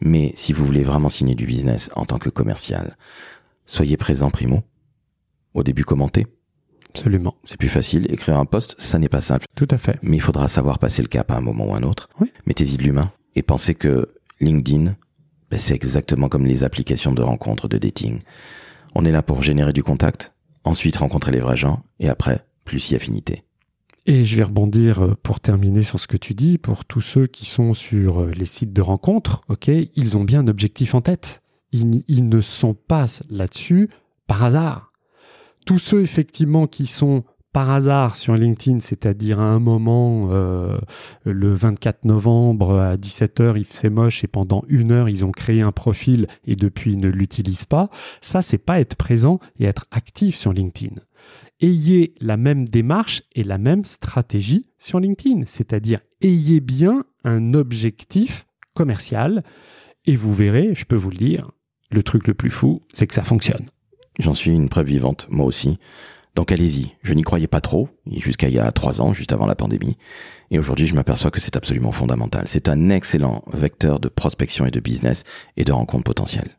Mais 0.00 0.32
si 0.36 0.52
vous 0.52 0.64
voulez 0.64 0.84
vraiment 0.84 1.08
signer 1.08 1.34
du 1.34 1.46
business 1.46 1.90
en 1.96 2.04
tant 2.04 2.18
que 2.18 2.30
commercial, 2.30 2.96
soyez 3.66 3.96
présent 3.96 4.30
primo. 4.30 4.62
Au 5.52 5.64
début, 5.64 5.84
commentez. 5.84 6.26
Absolument. 6.94 7.36
C'est 7.44 7.58
plus 7.58 7.68
facile. 7.68 8.06
Écrire 8.12 8.38
un 8.38 8.44
post, 8.44 8.74
ça 8.78 8.98
n'est 8.98 9.08
pas 9.08 9.20
simple. 9.20 9.46
Tout 9.54 9.68
à 9.70 9.78
fait. 9.78 9.98
Mais 10.02 10.16
il 10.16 10.20
faudra 10.20 10.48
savoir 10.48 10.78
passer 10.78 11.02
le 11.02 11.08
cap 11.08 11.30
à 11.30 11.36
un 11.36 11.40
moment 11.40 11.68
ou 11.68 11.74
à 11.74 11.78
un 11.78 11.82
autre. 11.82 12.08
Oui. 12.20 12.32
Mettez-y 12.46 12.76
de 12.76 12.82
l'humain 12.82 13.12
et 13.36 13.42
pensez 13.42 13.74
que 13.74 14.08
LinkedIn, 14.40 14.96
ben, 15.50 15.60
c'est 15.60 15.74
exactement 15.74 16.28
comme 16.28 16.46
les 16.46 16.64
applications 16.64 17.12
de 17.12 17.22
rencontres, 17.22 17.68
de 17.68 17.78
dating. 17.78 18.18
On 18.94 19.04
est 19.04 19.12
là 19.12 19.22
pour 19.22 19.42
générer 19.42 19.72
du 19.72 19.82
contact, 19.82 20.34
ensuite 20.64 20.96
rencontrer 20.96 21.30
les 21.30 21.40
vrais 21.40 21.56
gens, 21.56 21.82
et 22.00 22.08
après, 22.08 22.44
plus 22.64 22.80
si 22.80 22.96
affinité. 22.96 23.44
Et 24.06 24.24
je 24.24 24.36
vais 24.36 24.42
rebondir 24.42 25.04
euh, 25.04 25.14
pour 25.22 25.40
terminer 25.40 25.82
sur 25.82 26.00
ce 26.00 26.08
que 26.08 26.16
tu 26.16 26.34
dis. 26.34 26.58
Pour 26.58 26.84
tous 26.84 27.02
ceux 27.02 27.26
qui 27.26 27.44
sont 27.44 27.74
sur 27.74 28.22
euh, 28.22 28.30
les 28.32 28.46
sites 28.46 28.72
de 28.72 28.80
rencontres, 28.80 29.42
ok, 29.48 29.68
ils 29.68 30.16
ont 30.16 30.24
bien 30.24 30.40
un 30.40 30.48
objectif 30.48 30.94
en 30.94 31.00
tête. 31.00 31.42
Ils, 31.70 32.02
ils 32.08 32.28
ne 32.28 32.40
sont 32.40 32.74
pas 32.74 33.06
là-dessus 33.28 33.90
par 34.26 34.42
hasard. 34.42 34.89
Tous 35.66 35.78
ceux 35.78 36.02
effectivement 36.02 36.66
qui 36.66 36.86
sont 36.86 37.24
par 37.52 37.70
hasard 37.70 38.14
sur 38.14 38.36
LinkedIn, 38.36 38.80
c'est-à-dire 38.80 39.40
à 39.40 39.44
un 39.44 39.58
moment, 39.58 40.28
euh, 40.30 40.78
le 41.24 41.52
24 41.52 42.04
novembre 42.04 42.78
à 42.78 42.96
17h, 42.96 43.56
il 43.56 43.64
fait 43.64 43.90
moche 43.90 44.22
et 44.22 44.28
pendant 44.28 44.64
une 44.68 44.92
heure, 44.92 45.08
ils 45.08 45.24
ont 45.24 45.32
créé 45.32 45.60
un 45.60 45.72
profil 45.72 46.28
et 46.44 46.54
depuis, 46.54 46.96
ne 46.96 47.08
l'utilisent 47.08 47.64
pas. 47.64 47.90
Ça, 48.20 48.40
c'est 48.40 48.58
pas 48.58 48.80
être 48.80 48.94
présent 48.94 49.40
et 49.58 49.64
être 49.64 49.86
actif 49.90 50.36
sur 50.36 50.52
LinkedIn. 50.52 50.94
Ayez 51.60 52.14
la 52.20 52.36
même 52.36 52.68
démarche 52.68 53.22
et 53.34 53.44
la 53.44 53.58
même 53.58 53.84
stratégie 53.84 54.66
sur 54.78 55.00
LinkedIn, 55.00 55.42
c'est-à-dire 55.46 56.00
ayez 56.22 56.60
bien 56.60 57.04
un 57.24 57.52
objectif 57.54 58.46
commercial 58.74 59.42
et 60.06 60.16
vous 60.16 60.32
verrez, 60.32 60.74
je 60.74 60.86
peux 60.86 60.96
vous 60.96 61.10
le 61.10 61.16
dire, 61.16 61.50
le 61.90 62.02
truc 62.02 62.28
le 62.28 62.34
plus 62.34 62.50
fou, 62.50 62.82
c'est 62.92 63.06
que 63.06 63.14
ça 63.14 63.24
fonctionne. 63.24 63.66
J'en 64.18 64.34
suis 64.34 64.50
une 64.50 64.68
preuve 64.68 64.86
vivante, 64.86 65.26
moi 65.30 65.46
aussi. 65.46 65.78
Donc 66.34 66.52
allez-y. 66.52 66.92
Je 67.02 67.14
n'y 67.14 67.22
croyais 67.22 67.46
pas 67.46 67.60
trop, 67.60 67.88
jusqu'à 68.06 68.48
il 68.48 68.54
y 68.54 68.58
a 68.58 68.70
trois 68.72 69.00
ans, 69.00 69.12
juste 69.12 69.32
avant 69.32 69.46
la 69.46 69.54
pandémie. 69.54 69.96
Et 70.50 70.58
aujourd'hui, 70.58 70.86
je 70.86 70.94
m'aperçois 70.94 71.30
que 71.30 71.40
c'est 71.40 71.56
absolument 71.56 71.92
fondamental. 71.92 72.44
C'est 72.46 72.68
un 72.68 72.90
excellent 72.90 73.44
vecteur 73.52 74.00
de 74.00 74.08
prospection 74.08 74.66
et 74.66 74.70
de 74.70 74.80
business 74.80 75.24
et 75.56 75.64
de 75.64 75.72
rencontres 75.72 76.04
potentielles. 76.04 76.56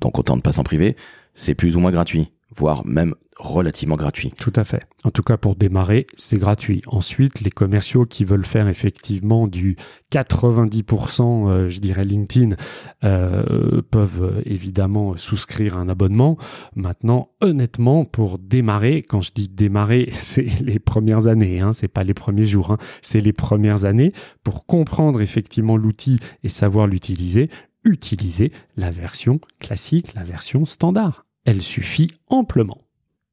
donc 0.00 0.18
autant 0.18 0.36
ne 0.36 0.40
pas 0.40 0.52
s'en 0.52 0.62
priver, 0.62 0.96
c'est 1.34 1.54
plus 1.54 1.76
ou 1.76 1.80
moins 1.80 1.90
gratuit, 1.90 2.32
voire 2.56 2.86
même 2.86 3.14
relativement 3.38 3.96
gratuit. 3.96 4.32
Tout 4.36 4.52
à 4.56 4.64
fait. 4.64 4.82
En 5.04 5.10
tout 5.10 5.22
cas, 5.22 5.36
pour 5.36 5.54
démarrer, 5.54 6.06
c'est 6.16 6.38
gratuit. 6.38 6.82
Ensuite, 6.88 7.40
les 7.40 7.50
commerciaux 7.50 8.04
qui 8.04 8.24
veulent 8.24 8.44
faire 8.44 8.68
effectivement 8.68 9.46
du 9.46 9.76
90%, 10.10 11.48
euh, 11.48 11.68
je 11.68 11.78
dirais 11.78 12.04
LinkedIn, 12.04 12.56
euh, 13.04 13.80
peuvent 13.90 14.22
euh, 14.22 14.42
évidemment 14.44 15.16
souscrire 15.16 15.76
un 15.76 15.88
abonnement. 15.88 16.36
Maintenant, 16.74 17.30
honnêtement, 17.40 18.04
pour 18.04 18.38
démarrer, 18.38 19.02
quand 19.02 19.20
je 19.20 19.30
dis 19.32 19.48
démarrer, 19.48 20.08
c'est 20.12 20.60
les 20.60 20.80
premières 20.80 21.26
années, 21.26 21.60
hein, 21.60 21.72
c'est 21.72 21.88
pas 21.88 22.04
les 22.04 22.14
premiers 22.14 22.46
jours, 22.46 22.72
hein, 22.72 22.78
c'est 23.02 23.20
les 23.20 23.32
premières 23.32 23.84
années. 23.84 24.12
Pour 24.42 24.66
comprendre 24.66 25.20
effectivement 25.20 25.76
l'outil 25.76 26.18
et 26.42 26.48
savoir 26.48 26.88
l'utiliser, 26.88 27.50
utiliser 27.84 28.50
la 28.76 28.90
version 28.90 29.40
classique, 29.60 30.14
la 30.14 30.24
version 30.24 30.64
standard. 30.64 31.27
Elle 31.48 31.62
suffit 31.62 32.10
amplement. 32.26 32.84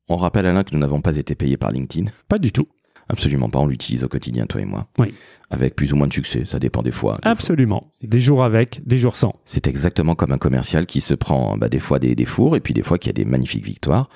On 0.08 0.16
rappelle 0.16 0.46
Alain 0.46 0.64
que 0.64 0.74
nous 0.74 0.80
n'avons 0.80 1.02
pas 1.02 1.18
été 1.18 1.36
payés 1.36 1.58
par 1.58 1.74
LinkedIn. 1.74 2.10
Pas 2.30 2.40
du 2.40 2.54
tout. 2.54 2.70
Absolument 3.10 3.50
pas, 3.50 3.60
on 3.60 3.68
l'utilise 3.68 4.06
au 4.06 4.08
quotidien, 4.08 4.46
toi 4.46 4.62
et 4.62 4.66
moi. 4.66 4.88
Oui. 4.98 5.14
Avec 5.50 5.76
plus 5.76 5.92
ou 5.92 5.98
moins 5.98 6.08
de 6.08 6.14
succès, 6.14 6.46
ça 6.46 6.58
dépend 6.58 6.82
des 6.82 6.92
fois. 6.92 7.16
Des 7.16 7.24
fois. 7.24 7.32
Absolument. 7.32 7.92
Des 8.02 8.22
jours 8.22 8.46
avec, 8.46 8.80
des 8.88 8.98
jours 8.98 9.18
sans. 9.18 9.36
C'est 9.44 9.68
exactement 9.68 10.16
comme 10.16 10.32
un 10.32 10.38
commercial 10.38 10.86
qui 10.86 11.02
se 11.02 11.14
prend 11.14 11.58
bah, 11.58 11.68
des 11.68 11.80
fois 11.80 12.00
des, 12.00 12.16
des 12.16 12.24
fours 12.24 12.56
et 12.56 12.62
puis 12.62 12.74
des 12.74 12.84
fois 12.84 12.98
qui 12.98 13.10
a 13.10 13.12
des 13.12 13.26
magnifiques 13.26 13.66
victoires. 13.66 14.08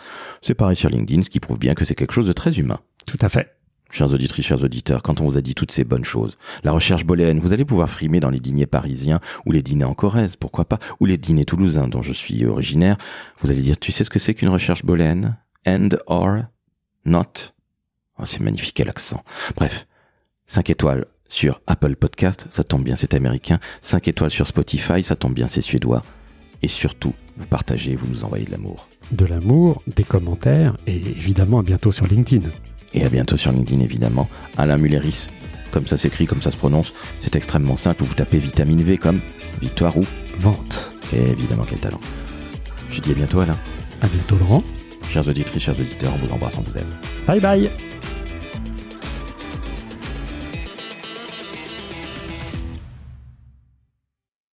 C'est 0.42 0.54
pareil 0.54 0.78
sur 0.78 0.90
LinkedIn, 0.90 1.24
ce 1.24 1.30
qui 1.30 1.42
prouve 1.42 1.60
bien 1.60 1.76
que 1.76 1.84
c'est 1.84 1.96
quelque 1.96 2.14
chose 2.14 2.28
de 2.28 2.32
très 2.32 2.58
humain. 2.58 2.80
Tout 3.06 3.20
à 3.20 3.28
fait. 3.28 3.54
Chers 3.92 4.14
auditrices, 4.14 4.46
chers 4.46 4.64
auditeurs, 4.64 5.02
quand 5.02 5.20
on 5.20 5.26
vous 5.26 5.38
a 5.38 5.42
dit 5.42 5.56
toutes 5.56 5.72
ces 5.72 5.84
bonnes 5.84 6.04
choses, 6.04 6.38
la 6.64 6.72
recherche 6.72 7.06
booléenne, 7.06 7.40
vous 7.40 7.54
allez 7.54 7.66
pouvoir 7.66 7.90
frimer 7.90 8.20
dans 8.20 8.30
les 8.30 8.40
dîners 8.40 8.68
parisiens 8.68 9.20
ou 9.48 9.52
les 9.52 9.64
dîners 9.64 9.86
en 9.86 9.96
Corrèze, 9.96 10.36
pourquoi 10.36 10.66
pas, 10.66 10.78
ou 11.00 11.06
les 11.06 11.18
dîners 11.18 11.46
toulousains 11.46 11.88
dont 11.88 12.04
je 12.04 12.14
suis 12.14 12.46
originaire. 12.46 12.98
Vous 13.42 13.50
allez 13.50 13.62
dire, 13.62 13.80
tu 13.80 13.92
sais 13.92 14.04
ce 14.04 14.12
que 14.12 14.20
c'est 14.20 14.36
qu'une 14.36 14.50
recherche 14.50 14.86
booléenne 14.86 15.38
And 15.66 15.90
or 16.06 16.44
not? 17.04 17.24
Oh, 18.20 18.26
C'est 18.26 18.42
magnifique 18.42 18.76
quel 18.76 18.90
accent. 18.90 19.24
Bref, 19.56 19.88
5 20.46 20.70
étoiles 20.70 21.06
sur 21.28 21.62
Apple 21.66 21.96
Podcast, 21.96 22.46
ça 22.52 22.64
tombe 22.64 22.84
bien, 22.84 22.96
c'est 22.96 23.16
américain. 23.16 23.60
5 23.82 24.08
étoiles 24.08 24.32
sur 24.32 24.46
Spotify, 24.46 25.02
ça 25.02 25.16
tombe 25.16 25.34
bien, 25.34 25.48
c'est 25.48 25.62
suédois. 25.62 26.04
Et 26.62 26.68
surtout, 26.68 27.14
vous 27.38 27.46
partagez, 27.48 27.96
vous 27.96 28.08
nous 28.08 28.24
envoyez 28.24 28.46
de 28.46 28.52
l'amour. 28.52 28.88
De 29.12 29.26
l'amour, 29.26 29.82
des 29.88 30.04
commentaires 30.04 30.76
et 30.86 30.96
évidemment 30.96 31.60
à 31.60 31.64
bientôt 31.64 31.92
sur 31.92 32.06
LinkedIn. 32.06 32.50
Et 32.94 33.04
à 33.04 33.10
bientôt 33.10 33.38
sur 33.38 33.52
LinkedIn, 33.52 33.82
évidemment. 33.82 34.28
Alain 34.58 34.78
Mulleris, 34.78 35.28
comme 35.72 35.88
ça 35.88 35.98
s'écrit, 35.98 36.26
comme 36.26 36.42
ça 36.42 36.52
se 36.52 36.58
prononce. 36.58 36.94
C'est 37.20 37.36
extrêmement 37.36 37.76
simple. 37.76 38.04
Vous 38.04 38.14
tapez 38.14 38.40
vitamine 38.40 38.82
V 38.82 38.98
comme 38.98 39.22
victoire 39.62 39.98
ou 39.98 40.06
Vente. 40.38 40.92
Et 41.14 41.32
évidemment, 41.32 41.66
quel 41.68 41.80
talent. 41.80 42.00
Je 42.90 43.02
dis 43.02 43.12
à 43.12 43.14
bientôt, 43.14 43.40
Alain. 43.40 43.58
À 44.02 44.08
bientôt 44.08 44.38
Laurent. 44.38 44.64
Chers 45.10 45.28
auditrices, 45.28 45.64
chers 45.64 45.80
auditeurs, 45.80 46.14
on 46.16 46.26
vous 46.26 46.32
embrasse, 46.32 46.58
on 46.58 46.62
vous 46.62 46.78
aime. 46.78 46.90
Bye 47.28 47.40
bye 47.40 47.70